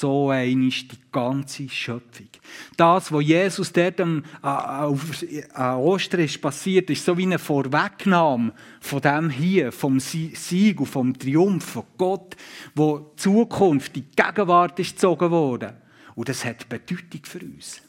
[0.00, 2.28] so einig die ganze Schöpfung.
[2.76, 9.00] Das, was Jesus dort am, an Ostern ist passiert, ist so wie eine Vorwegnahme von
[9.00, 12.36] dem hier, vom Sieg und vom Triumph von Gott,
[12.74, 15.74] wo die Zukunft, die Gegenwart ist gezogen worden.
[16.14, 17.82] Und das hat Bedeutung für uns.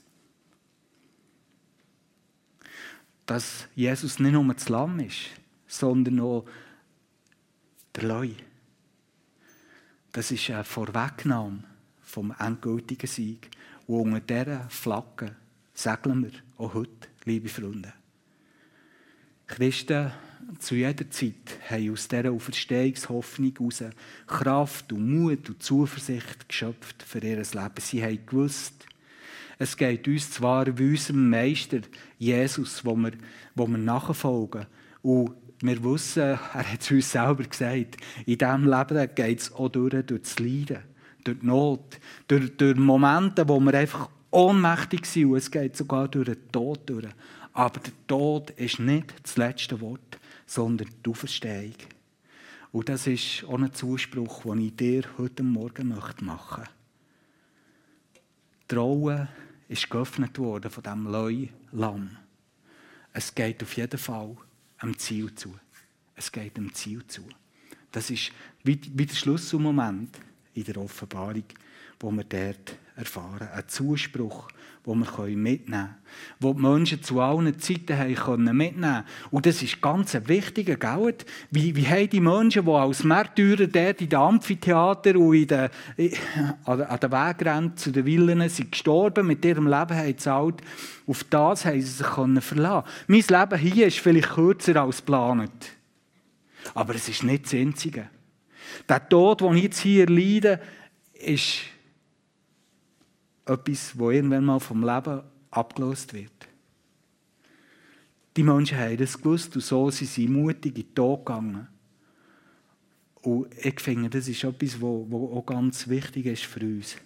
[3.25, 5.29] Dass Jesus nicht nur das Lamm ist,
[5.67, 6.45] sondern auch
[7.95, 8.29] der Leu.
[10.11, 11.63] Das ist eine Vorwegnahme
[12.13, 13.49] vom endgültigen Sieg.
[13.87, 15.35] Und unter dieser Flagge
[15.73, 17.91] segeln wir auch heute, liebe Freunde.
[19.47, 20.11] Christen
[20.59, 23.83] zu jeder Zeit haben aus dieser Auferstehungshoffnung heraus
[24.27, 27.73] Kraft und Mut und Zuversicht geschöpft für ihr Leben.
[27.79, 28.85] Sie haben gewusst,
[29.57, 31.79] es geht uns zwar wie unserem Meister
[32.19, 33.13] Jesus, wo wir,
[33.55, 34.67] wo wir nachfolgen.
[35.01, 39.69] Und wir wissen, er hat es uns selber gesagt, in diesem Leben geht es auch
[39.69, 40.92] durch, durch das Leiden
[41.23, 46.07] durch die Not, durch, durch Momente, wo wir einfach ohnmächtig sind und es geht sogar
[46.07, 47.07] durch den Tod durch.
[47.53, 51.75] Aber der Tod ist nicht das letzte Wort, sondern die Auferstehung.
[52.71, 56.69] Und das ist auch ein Zuspruch, den ich dir heute Morgen machen möchte.
[58.63, 59.27] Die Traue
[59.67, 62.17] ist geöffnet worden von diesem neuen Lamm.
[63.11, 64.35] Es geht auf jeden Fall
[64.79, 65.53] am Ziel zu.
[66.15, 67.23] Es geht am Ziel zu.
[67.91, 68.31] Das ist
[68.63, 70.19] wie, der Schlussmoment
[70.53, 71.45] in der Offenbarung,
[71.99, 73.49] wo wir dort erfahren.
[73.53, 74.47] Ein Zuspruch,
[74.85, 75.95] den wir mitnehmen können.
[76.39, 81.15] Wo die Menschen zu allen Zeiten mitnehmen Und das ist ganz ein wichtiger, gell?
[81.51, 85.69] Wie, wie haben die Menschen, die als Märtyrer dort in den Amphitheater und in den,
[86.65, 90.61] an den Wegränden zu den Villen sind gestorben, mit ihrem Leben haben gezahlt,
[91.07, 95.71] auf das haben sie sich verlassen Mein Leben hier ist vielleicht kürzer als geplant.
[96.73, 98.09] Aber es ist nicht das Einzige.
[98.87, 100.59] Der Tod, den ich jetzt hier leide,
[101.13, 101.61] ist
[103.45, 106.31] etwas, wo irgendwann mal vom Leben abgelöst wird.
[108.35, 111.67] Die Menschen haben das gewusst und so sind sie mutig in den Tod gegangen.
[113.21, 116.97] Und ich finde, das ist etwas, was auch ganz wichtig ist für uns.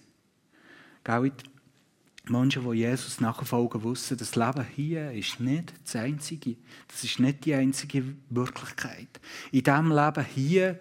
[1.06, 6.56] Die Menschen, die Jesus nachfolgen, wissen, das Leben hier ist nicht das Einzige.
[6.88, 9.20] Das ist nicht die einzige Wirklichkeit.
[9.52, 10.78] In diesem Leben hier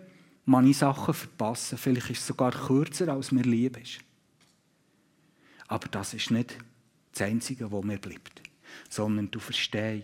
[0.48, 1.78] man ich Sachen verpassen.
[1.78, 4.00] Vielleicht ist es sogar kürzer, als mir lieb ist.
[5.68, 6.58] Aber das ist nicht
[7.12, 8.42] das Einzige, was mir bleibt,
[8.90, 10.04] sondern du Verstehung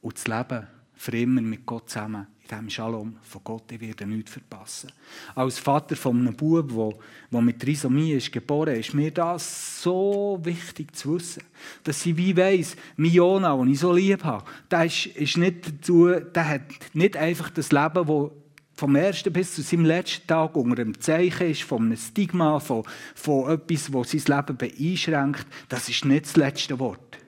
[0.00, 4.06] und das Leben für immer mit Gott zusammen, in diesem Shalom von Gott, ich werde
[4.06, 4.92] nichts verpassen.
[5.34, 6.98] Als Vater von einem Bub,
[7.30, 11.42] der, mit Trisomie ist geboren ist, mir das so wichtig zu wissen,
[11.82, 15.68] dass sie wie weiss, mein Jona, den ich so lieb habe, der, ist, ist nicht
[15.68, 16.62] dazu, der hat
[16.94, 18.30] nicht einfach das Leben, das
[18.78, 22.84] vom ersten bis zu seinem letzten Tag unter einem Zeichen ist, von einem Stigma, von,
[23.16, 27.18] von etwas, das sein Leben beeinschränkt, das ist nicht das letzte Wort,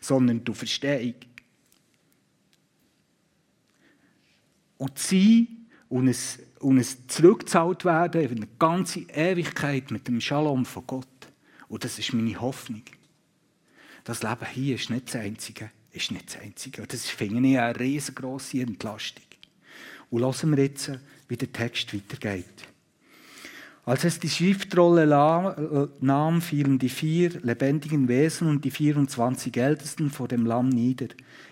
[0.00, 1.14] sondern die Verstehung.
[4.78, 5.46] Und sie
[5.88, 11.06] und es, und es zurückgezahlt werden in eine ganze Ewigkeit mit dem Shalom von Gott.
[11.68, 12.82] Und das ist meine Hoffnung.
[14.02, 15.70] Das Leben hier ist nicht das Einzige.
[15.92, 16.82] Ist nicht das Einzige.
[16.82, 19.25] Und das finde ich eine riesengroße Entlastung.
[20.10, 20.92] Und hören wir jetzt,
[21.28, 22.44] wie der Text weitergeht.
[23.84, 25.06] Als es die Schriftrolle
[26.00, 31.06] nahm, fielen die vier lebendigen Wesen und die 24 Ältesten vor dem Lamm nieder.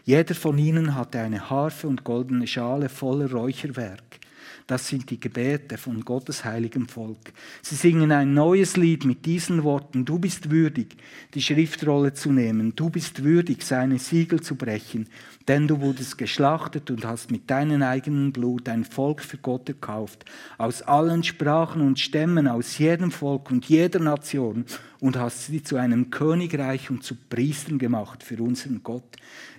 [0.04, 4.18] Jeder von ihnen hatte eine Harfe und goldene Schale voller Räucherwerk.
[4.66, 7.34] Das sind die Gebete von Gottes heiligem Volk.
[7.60, 10.06] Sie singen ein neues Lied mit diesen Worten.
[10.06, 10.96] Du bist würdig,
[11.34, 12.74] die Schriftrolle zu nehmen.
[12.74, 15.10] Du bist würdig, seine Siegel zu brechen.
[15.48, 20.24] Denn du wurdest geschlachtet und hast mit deinem eigenen Blut ein Volk für Gott erkauft.
[20.56, 24.64] Aus allen Sprachen und Stämmen, aus jedem Volk und jeder Nation.
[24.98, 29.16] Und hast sie zu einem Königreich und zu Priestern gemacht für unseren Gott.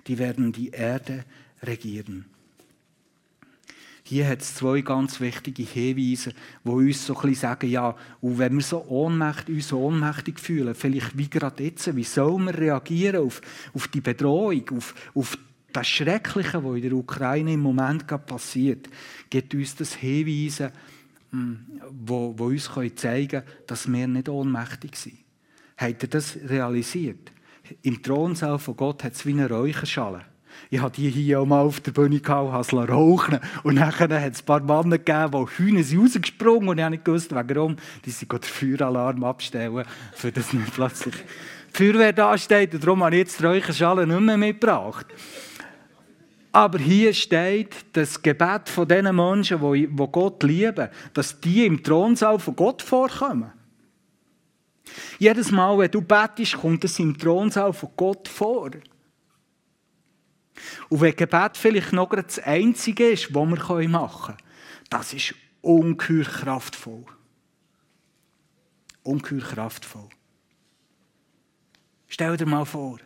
[0.08, 1.26] Die werden die Erde
[1.62, 2.26] regieren.
[4.08, 6.32] Hier hat es zwei ganz wichtige Hinweise,
[6.63, 11.18] die uns so ein sagen, ja, und wenn wir so ohnmächtig, uns ohnmächtig fühlen, vielleicht
[11.18, 13.41] wie gerade jetzt, wie soll man reagieren auf,
[13.74, 15.39] auf die Bedrohung, auf, auf
[15.74, 18.89] das Schreckliche, was in der Ukraine im Moment gerade passiert,
[19.32, 20.72] gibt uns das Hinweise,
[21.32, 25.18] hm, wo, wo uns zeigen können, dass wir nicht ohnmächtig sind.
[25.78, 27.32] Habt ihr das realisiert?
[27.82, 30.26] Im Thronsaal von Gott hat es wie eine Räucherschale.
[30.70, 34.12] Ich hatte die hier auch mal auf der Bühne gehabt, habe rauchen Und dann hat
[34.12, 37.78] es ein paar Männer gegeben, die Hühner sind rausgesprungen und ich habe nicht gewusst, warum.
[38.06, 42.74] Die sind den Feueralarm abstellen, für das nicht plötzlich die Feuerwehr da steht.
[42.74, 45.08] Und darum habe ich jetzt die Räucherschale nicht mehr mitgebracht.
[46.52, 52.39] Aber hier steht, das Gebet von diesen Menschen, die Gott lieben, dass die im Thronsaal
[52.39, 53.52] von Gott vorkommen.
[55.20, 58.72] Jedes Mal, wenn du betest, kommt es im Thronsaal von Gott vor.
[60.89, 64.50] Und wenn Gebet vielleicht noch das Einzige ist, was wir machen können,
[64.89, 67.06] das ist ungeheuer kraftvoll.
[69.04, 70.10] Ungeheuer kraftvoll.
[72.08, 73.00] Stell dir mal vor,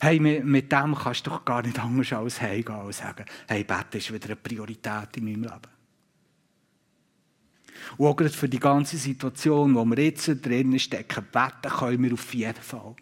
[0.00, 3.94] hey, mit dem kannst du doch gar nicht anders als heimgehen und sagen, hey, Bett
[3.94, 5.76] ist wieder eine Priorität in meinem Leben.
[7.98, 12.34] Und auch für die ganze Situation, wo wir jetzt drin stecken, beten können wir auf
[12.34, 12.94] jeden Fall.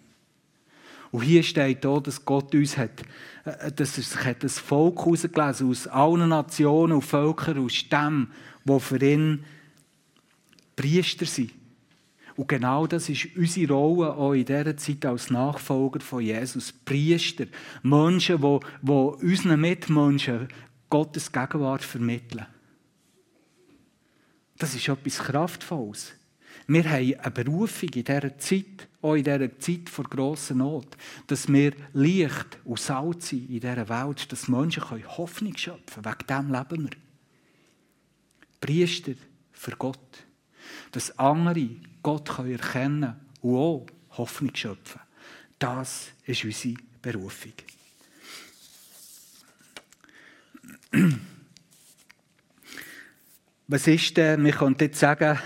[1.15, 3.03] Und hier steht auch, dass Gott uns hat,
[3.45, 8.33] äh, dass er sich hat ein Volk herausgelesen aus allen Nationen und Völkern und Stämmen,
[8.65, 9.45] die für ihn
[10.75, 11.53] Priester sind.
[12.35, 16.73] Und genau das ist unsere Rolle auch in dieser Zeit als Nachfolger von Jesus.
[16.73, 17.47] Priester,
[17.85, 20.49] Menschen, die, die unseren Mitmenschen
[20.91, 22.45] Gottes Gegenwart vermitteln.
[24.59, 26.13] Das ist etwas Kraftvolles.
[26.67, 30.97] Wir haben eine Berufung in dieser Zeit, auch in dieser Zeit vor grosser Not,
[31.27, 34.83] dass wir Licht und Salz sind in dieser Welt, dass Menschen
[35.19, 36.17] Hoffnung schöpfen können.
[36.19, 36.97] Wegen dem leben wir.
[38.61, 39.13] Priester
[39.53, 39.99] für Gott.
[40.93, 41.69] Dass andere
[42.03, 45.03] Gott erkennen können und auch Hoffnung schöpfen.
[45.59, 47.53] Das ist unsere Berufung.
[53.69, 55.39] Was ist denn, wir können jetzt sagen,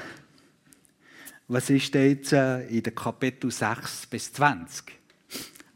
[1.49, 4.93] was ist jetzt äh, in den Kapitel 6 bis 20?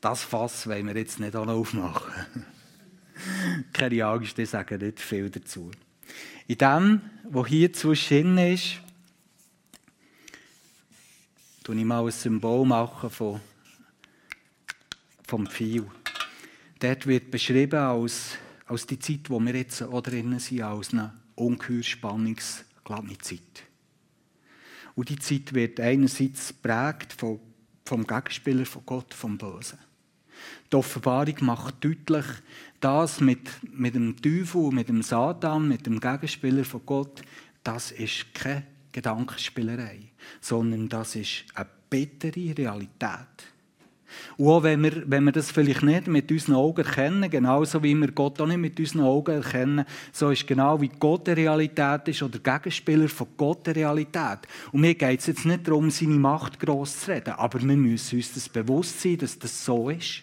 [0.01, 2.45] Das Fass wollen wir jetzt nicht aufmachen.
[3.73, 5.71] Keine Angst, ich sage nicht viel dazu.
[6.47, 7.01] In dem,
[7.31, 8.81] was hier zwischen ist,
[11.65, 13.41] tue ich mal ein Symbol machen von,
[15.27, 15.87] vom Pfeil.
[16.81, 18.33] Dort wird beschrieben als,
[18.67, 23.72] als die Zeit, wo wir jetzt auch drinnen sind, als eine ungeheuer spannungsgeladene Zeit.
[24.95, 27.41] Und die Zeit wird einerseits geprägt vom,
[27.85, 29.79] vom Gegenspieler von Gott, vom Bösen.
[30.71, 32.25] Die Offenbarung macht deutlich,
[32.81, 37.23] das mit, mit dem Teufel, mit dem Satan, mit dem Gegenspieler von Gott,
[37.63, 40.01] das ist keine Gedankenspielerei,
[40.41, 43.52] sondern das ist eine bittere Realität.
[44.37, 47.95] Und auch wenn wir, wenn wir das vielleicht nicht mit unseren Augen erkennen, genauso wie
[47.95, 52.09] wir Gott auch nicht mit unseren Augen erkennen, so ist genau wie Gott eine Realität
[52.09, 54.41] ist oder der Gegenspieler von Gott eine Realität.
[54.73, 58.17] Und mir geht es jetzt nicht darum, seine Macht gross zu reden, aber wir müssen
[58.17, 60.23] uns das bewusst sein, dass das so ist.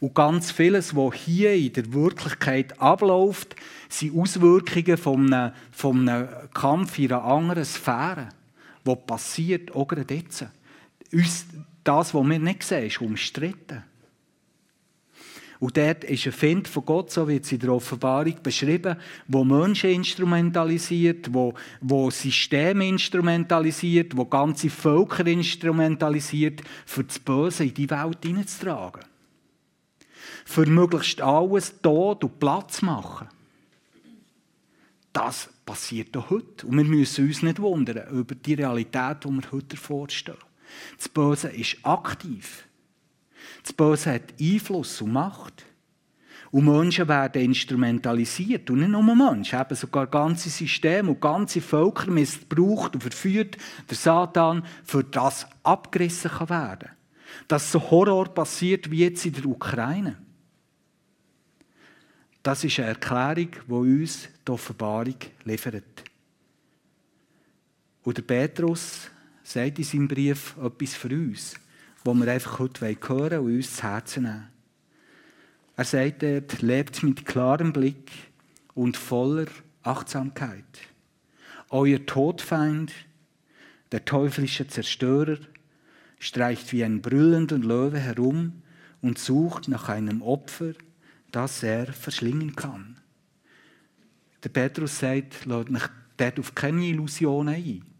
[0.00, 3.56] Und ganz vieles, was hier in der Wirklichkeit abläuft,
[3.88, 8.28] sind Auswirkungen von einem, von einem Kampf in einer anderen Sphäre,
[8.84, 10.46] was passiert, auch gerade jetzt.
[11.84, 13.82] Das, was wir nicht sehen, ist umstritten.
[15.60, 18.96] Und dort ist ein Find von Gott, so wird es in der Offenbarung beschrieben,
[19.28, 27.74] wo Menschen instrumentalisiert, wo, wo Systeme instrumentalisiert, wo ganze Völker instrumentalisiert, für das Böse in
[27.74, 29.02] die Welt hineinzutragen
[30.44, 33.28] für möglichst alles Tod und Platz machen.
[35.12, 36.66] Das passiert auch heute.
[36.66, 40.36] Und wir müssen uns nicht wundern über die Realität, die wir heute vorstehen.
[40.96, 42.66] Das Böse ist aktiv.
[43.62, 45.64] Das Böse hat Einfluss und Macht.
[46.50, 48.70] Und Menschen werden instrumentalisiert.
[48.70, 53.56] Und nicht nur Menschen, eben sogar ganze Systeme und ganze Völker missbraucht und verführt
[53.90, 56.90] der Satan, für das abgerissen kann werden.
[57.48, 60.16] Dass so Horror passiert wie jetzt in der Ukraine.
[62.44, 66.04] Das ist eine Erklärung, die uns die Offenbarung liefert.
[68.04, 69.10] Und der Petrus
[69.44, 71.54] sagt in seinem Brief etwas für uns,
[72.02, 74.48] wo wir einfach heute hören und uns zu Herzen nehmen.
[75.76, 78.10] Er sagt dort, lebt mit klarem Blick
[78.74, 79.46] und voller
[79.82, 80.64] Achtsamkeit.
[81.68, 82.92] Euer Todfeind,
[83.92, 85.38] der teuflische Zerstörer,
[86.18, 88.62] streicht wie ein brüllender Löwe herum
[89.02, 90.72] und sucht nach einem Opfer,
[91.32, 92.96] das er verschlingen kann.
[94.42, 95.82] Der Petrus sagt, lasst mich
[96.16, 97.93] dort auf keine Illusionen ein.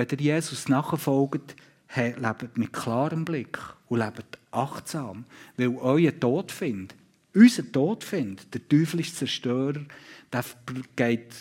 [0.00, 1.54] Wenn ihr Jesus nachfolgt,
[1.94, 3.58] lebt mit klarem Blick
[3.90, 5.26] und lebt achtsam.
[5.58, 6.94] Weil euer Todfind,
[7.34, 9.82] unser Todfind, der teuflische Zerstörer,
[10.32, 10.44] der
[10.96, 11.34] geht,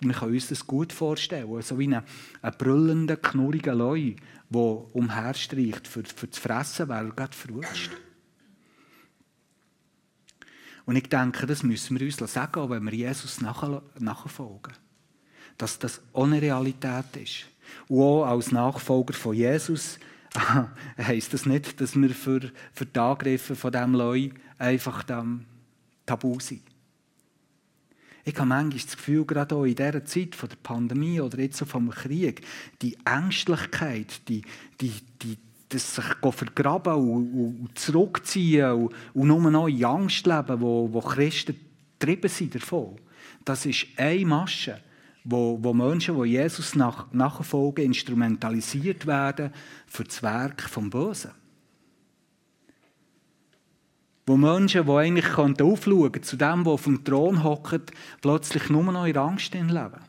[0.00, 2.02] man kann uns das gut vorstellen, so wie ein,
[2.42, 4.12] ein brüllender, knurriger Leu,
[4.50, 7.90] der umherstreicht für, für das Fressen, weil er gerade verrutscht.
[10.84, 14.74] Und ich denke, das müssen wir uns sagen, auch wenn wir Jesus nachfolgen.
[15.56, 17.46] Dass das ohne Realität ist.
[17.88, 19.98] Und auch als Nachfolger von Jesus
[20.98, 22.40] heisst das nicht, dass wir für,
[22.72, 25.46] für die Angriffe von diesem Leu einfach dem
[26.06, 26.62] tabu sind.
[28.24, 31.58] Ich habe manchmal das Gefühl, gerade auch in dieser Zeit von der Pandemie oder jetzt
[31.58, 32.40] so vom Krieg,
[32.80, 34.42] die Ängstlichkeit, die,
[34.80, 35.36] die, die,
[35.68, 41.00] das sich vergraben und, und zurückziehen und, und nur noch in Angst leben, wo, wo
[41.00, 41.56] Christen
[41.98, 42.56] getrieben sind.
[43.44, 44.80] Das ist eine Masche,
[45.24, 49.52] wo, wo Menschen, die Jesus nach, nachfolgen, instrumentalisiert werden
[49.86, 51.32] für das Werk vom Bösen.
[54.26, 58.84] Wo Menschen, die eigentlich aufschauen können, zu dem, der auf dem Thron hockt, plötzlich nur
[58.84, 60.00] noch in Angst leben.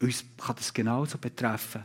[0.00, 1.84] Uns kann das genauso betreffen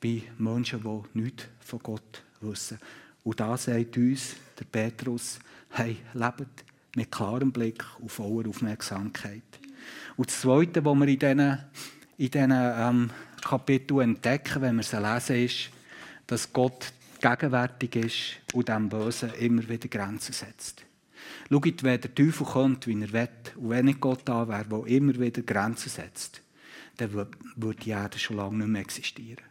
[0.00, 2.78] wie Menschen, die nichts von Gott wissen.
[3.24, 5.38] Und da sagt uns der Petrus,
[5.70, 9.42] hey, lebt mit klarem Blick und voller Aufmerksamkeit.
[10.16, 11.58] Und das Zweite, was wir in diesen,
[12.18, 13.10] in diesen ähm,
[13.42, 15.70] Kapiteln entdecken, wenn wir sie lesen, ist,
[16.26, 20.84] dass Gott gegenwärtig ist und dem Bösen immer wieder Grenzen setzt.
[21.50, 24.86] Schaut, wenn der Teufel kommt, wie er will, und wenn nicht Gott da wäre, der
[24.86, 26.42] immer wieder Grenzen setzt,
[26.96, 29.44] dann würde die Erde schon lange nicht mehr existieren.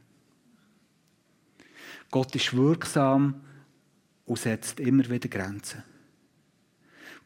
[2.11, 3.41] Gott ist wirksam
[4.25, 5.83] und setzt immer wieder Grenzen.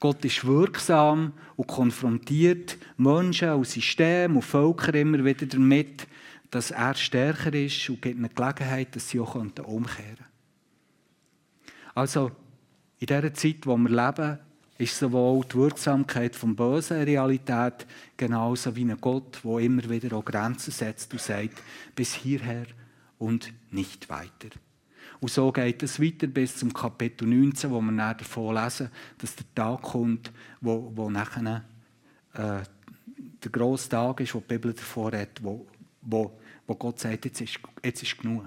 [0.03, 6.05] Gott ist wirksam und konfrontiert Menschen und Systeme und Völker immer wieder damit,
[6.51, 10.25] dass er stärker ist und gibt eine Gelegenheit, dass sie auch umkehren können.
[11.95, 12.31] Also,
[12.99, 14.39] in dieser Zeit, in der wir leben,
[14.77, 17.87] ist sowohl die Wirksamkeit vom Bösen eine Realität,
[18.17, 21.63] genauso wie ein Gott, der immer wieder auch Grenzen setzt und sagt,
[21.95, 22.65] bis hierher
[23.19, 24.49] und nicht weiter.
[25.23, 29.33] Und so geht es weiter bis zum Kapitel 19, wo wir dann davon lesen, dass
[29.37, 31.63] der Tag kommt, wo, wo nachher
[32.33, 32.59] äh,
[33.41, 35.65] der grosse Tag ist, wo die Bibel davor hat, wo,
[36.01, 38.45] wo, wo Gott sagt, jetzt ist, jetzt ist genug.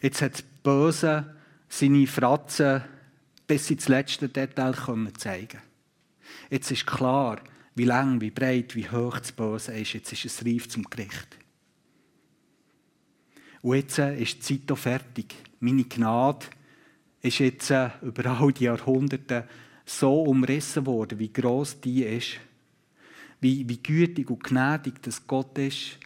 [0.00, 1.34] Jetzt hat das Böse
[1.68, 2.82] seine Fratzen
[3.48, 4.76] bis ins letzte Detail
[5.18, 5.58] zeigen
[6.48, 7.40] Jetzt ist klar,
[7.74, 9.94] wie lang, wie breit, wie hoch das Böse ist.
[9.94, 11.41] Jetzt ist es reif zum Gericht.
[13.62, 15.34] Und jetzt äh, ist die Zeit fertig.
[15.60, 16.46] Meine Gnade
[17.20, 19.48] ist jetzt äh, über all die Jahrhunderte
[19.86, 22.40] so umrissen worden, wie groß die ist,
[23.40, 25.98] wie, wie gütig und gnädig das Gott ist,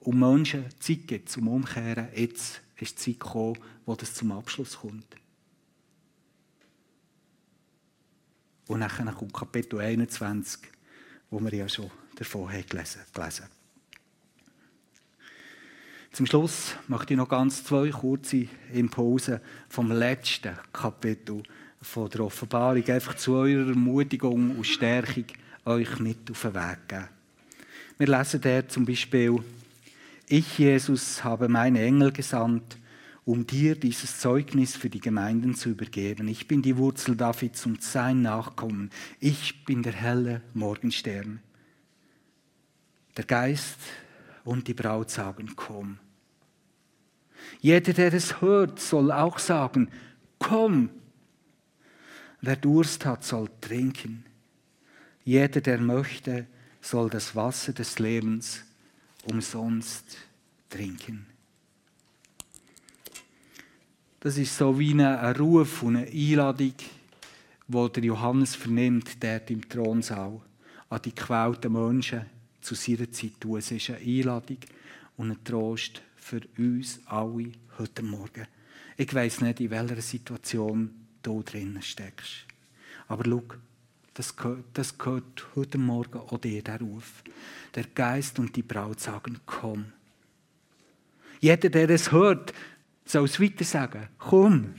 [0.00, 2.08] um Menschen Zeit gibt zum Umkehren.
[2.14, 5.16] Jetzt ist die Zeit gekommen, wo das zum Abschluss kommt.
[8.66, 10.60] Und dann kommt Kapitel 21,
[11.30, 13.63] wo wir ja schon davon gelesen haben.
[16.14, 21.42] Zum Schluss möchte ich noch ganz zwei kurze Impulse vom letzten Kapitel
[21.82, 25.24] von der Offenbarung einfach zu eurer Ermutigung und Stärkung
[25.64, 27.08] euch mit auf den Weg geben.
[27.98, 29.42] Wir lesen dort zum Beispiel,
[30.28, 32.78] ich, Jesus, habe meine Engel gesandt,
[33.24, 36.28] um dir dieses Zeugnis für die Gemeinden zu übergeben.
[36.28, 38.90] Ich bin die Wurzel Davids und sein Nachkommen.
[39.18, 41.40] Ich bin der helle Morgenstern.
[43.16, 43.80] Der Geist
[44.44, 45.98] und die Braut sagen, komm.
[47.60, 49.88] Jeder, der es hört, soll auch sagen,
[50.38, 50.90] komm.
[52.40, 54.24] Wer Durst hat, soll trinken.
[55.24, 56.46] Jeder, der möchte,
[56.80, 58.62] soll das Wasser des Lebens
[59.24, 60.18] umsonst
[60.68, 61.26] trinken.
[64.20, 66.74] Das ist so wie ein Ruf und eine Einladung,
[67.68, 70.40] wo der Johannes vernimmt, dort im Thronsaal,
[70.88, 72.26] an die gequälten Menschen
[72.60, 73.58] zu seiner Zeit tun.
[73.58, 74.58] Es ist eine Einladung
[75.16, 78.46] und ein Trost für uns alle heute Morgen.
[78.96, 80.90] Ich weiß nicht, in welcher Situation
[81.22, 82.46] du drinnen steckst.
[83.08, 83.42] Aber schau,
[84.14, 87.22] das gehört, das gehört heute Morgen auch dir, der Ruf.
[87.74, 89.92] Der Geist und die Braut sagen, komm.
[91.40, 92.54] Jeder, der es hört,
[93.04, 94.76] soll es weiter sagen, komm.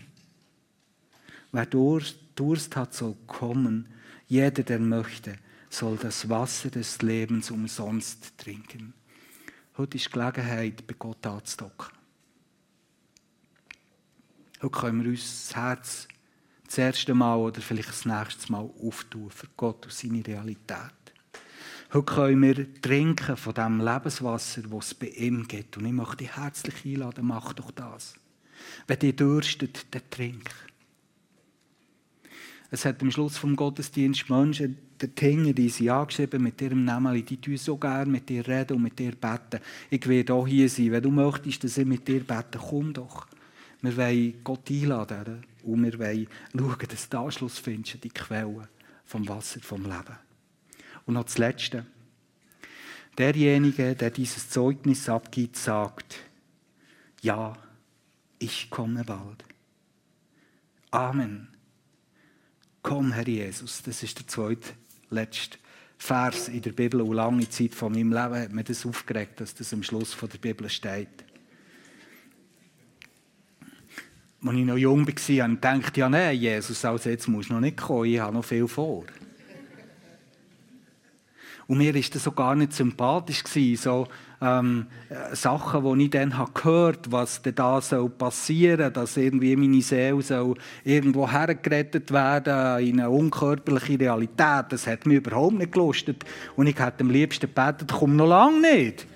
[1.51, 3.87] Wer Durst hat, soll kommen.
[4.27, 5.35] Jeder, der möchte,
[5.69, 8.95] soll das Wasser des Lebens umsonst trinken.
[9.78, 11.97] Heute ist die Gelegenheit, bei Gott anzudocken.
[14.61, 16.07] Heute können wir uns das Herz
[16.65, 20.93] das erste Mal oder vielleicht das nächste Mal auftun für Gott und seine Realität.
[21.93, 25.76] Heute können wir trinken von dem Lebenswasser, das es bei ihm gibt.
[25.76, 28.15] Und ich möchte dich herzlich einladen, mach doch das.
[28.88, 30.49] Wenn ihr dürstet, dann trink.
[32.76, 37.55] Es hat am Schluss vom Gottesdienst Menschen, die sie angeschrieben mit ihrem Namen, die tun
[37.55, 39.61] so gerne mit dir reden und mit dir beten.
[39.89, 40.91] Ich werde auch hier sein.
[40.91, 43.28] Wenn du möchtest, dass ich mit dir bete, komm doch.
[43.82, 48.67] Wir wollen Gott einladen und wir wollen schauen, dass du Anschluss findest, die Quelle
[49.05, 50.17] vom Wasser, vom Leben.
[51.05, 51.86] Und noch das Letzte.
[53.17, 56.17] Derjenige, der dieses Zeugnis abgibt, sagt,
[57.21, 57.55] ja,
[58.38, 59.45] ich komme bald.
[60.91, 61.54] Amen.
[62.86, 63.81] Komm, Herr Jesus.
[63.81, 64.69] Das ist der zweite,
[65.09, 65.57] letzte
[65.97, 67.01] Vers in der Bibel.
[67.01, 70.38] Und lange Zeit von meinem Leben hat mir das aufgeregt, dass das am Schluss der
[70.38, 71.07] Bibel steht.
[74.45, 77.53] Als ich noch jung war, habe ich gedacht, ja nein, Jesus, also jetzt musst du
[77.53, 79.03] noch nicht kommen, ich habe noch viel vor.
[81.65, 83.43] Und mir war das so gar nicht sympathisch,
[83.77, 84.07] so
[84.41, 84.88] ähm,
[85.33, 90.21] Sachen, die ich dann habe gehört was denn da soll passieren dass irgendwie meine Seele
[90.21, 94.65] soll irgendwo hergerettet werden in eine unkörperliche Realität.
[94.69, 96.23] Das hat mich überhaupt nicht gelustet.
[96.55, 99.07] Und ich hätte am liebsten gebetet, komm noch lange nicht.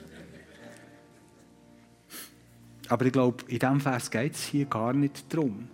[2.88, 5.68] Aber ich glaube, in diesem Vers geht es hier gar nicht darum.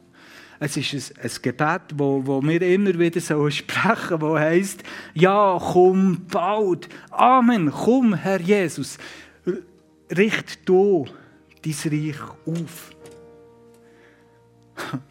[0.59, 4.83] Es ist ein, ein Gebet, wo, wo wir immer wieder so sprechen, wo heißt:
[5.13, 6.89] Ja, komm bald.
[7.11, 7.71] Amen.
[7.71, 8.97] Komm, Herr Jesus.
[10.09, 11.05] Richt du
[11.63, 12.91] dein Reich auf.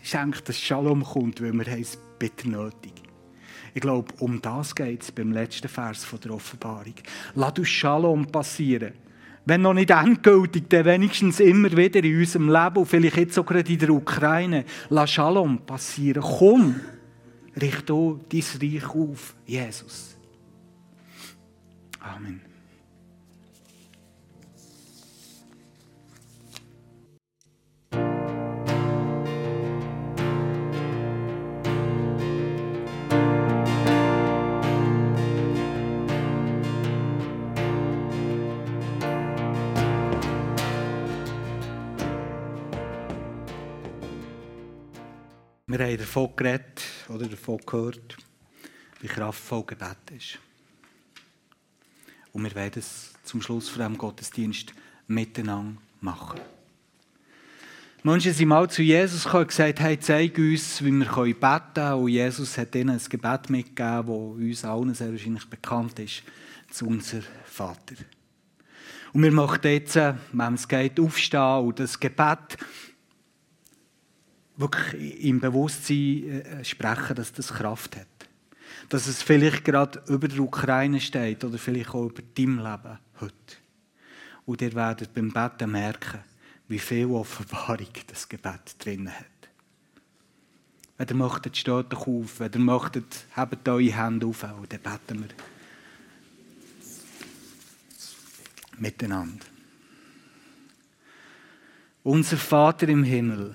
[0.03, 2.93] ist eigentlich, dass Shalom kommt, weil wir es bitte nötig.
[3.75, 6.95] Ich glaube, um das geht es beim letzten Vers der Offenbarung.
[7.35, 8.93] Lass du Shalom passieren.
[9.47, 13.45] Wenn noch nicht endgültig, dann wenigstens immer wieder in unserem Leben und vielleicht jetzt auch
[13.45, 14.65] gerade in der Ukraine.
[14.91, 16.23] Lass Shalom passieren.
[16.23, 16.81] Komm,
[17.61, 20.17] richte dein Reich auf, Jesus.
[22.01, 22.54] Amen.
[45.77, 48.17] Wir haben davon geredet oder davon gehört,
[49.01, 50.39] wie kraftvoll Gebet ist.
[52.33, 54.73] Und wir werden es zum Schluss von diesem Gottesdienst
[55.09, 56.39] miteinander machen.
[58.05, 61.95] Menschen sind mal zu Jesus gekommen und gesagt, hey, zeig uns, wie wir beten können.
[61.95, 66.23] Und Jesus hat ihnen ein Gebet mitgegeben, das uns allen sehr wahrscheinlich bekannt ist,
[66.71, 67.97] zu unser Vater.
[69.13, 72.59] Und wir möchten jetzt, wenn es geht, aufstehen und das Gebet
[74.57, 78.07] wirklich im Bewusstsein äh, sprechen, dass das Kraft hat.
[78.89, 83.57] Dass es vielleicht gerade über der Ukraine steht oder vielleicht auch über dein Leben heute.
[84.47, 86.21] Und ihr werdet beim Beten merken,
[86.69, 89.27] wie viel Offenbarung das Gebet drin hat.
[90.97, 92.41] Wenn ihr möchtet, steht doch auf.
[92.41, 95.29] Wenn ihr möchtet, habt eure Hände auf und dann beten wir
[98.79, 99.45] miteinander.
[102.03, 103.55] Unser Vater im Himmel,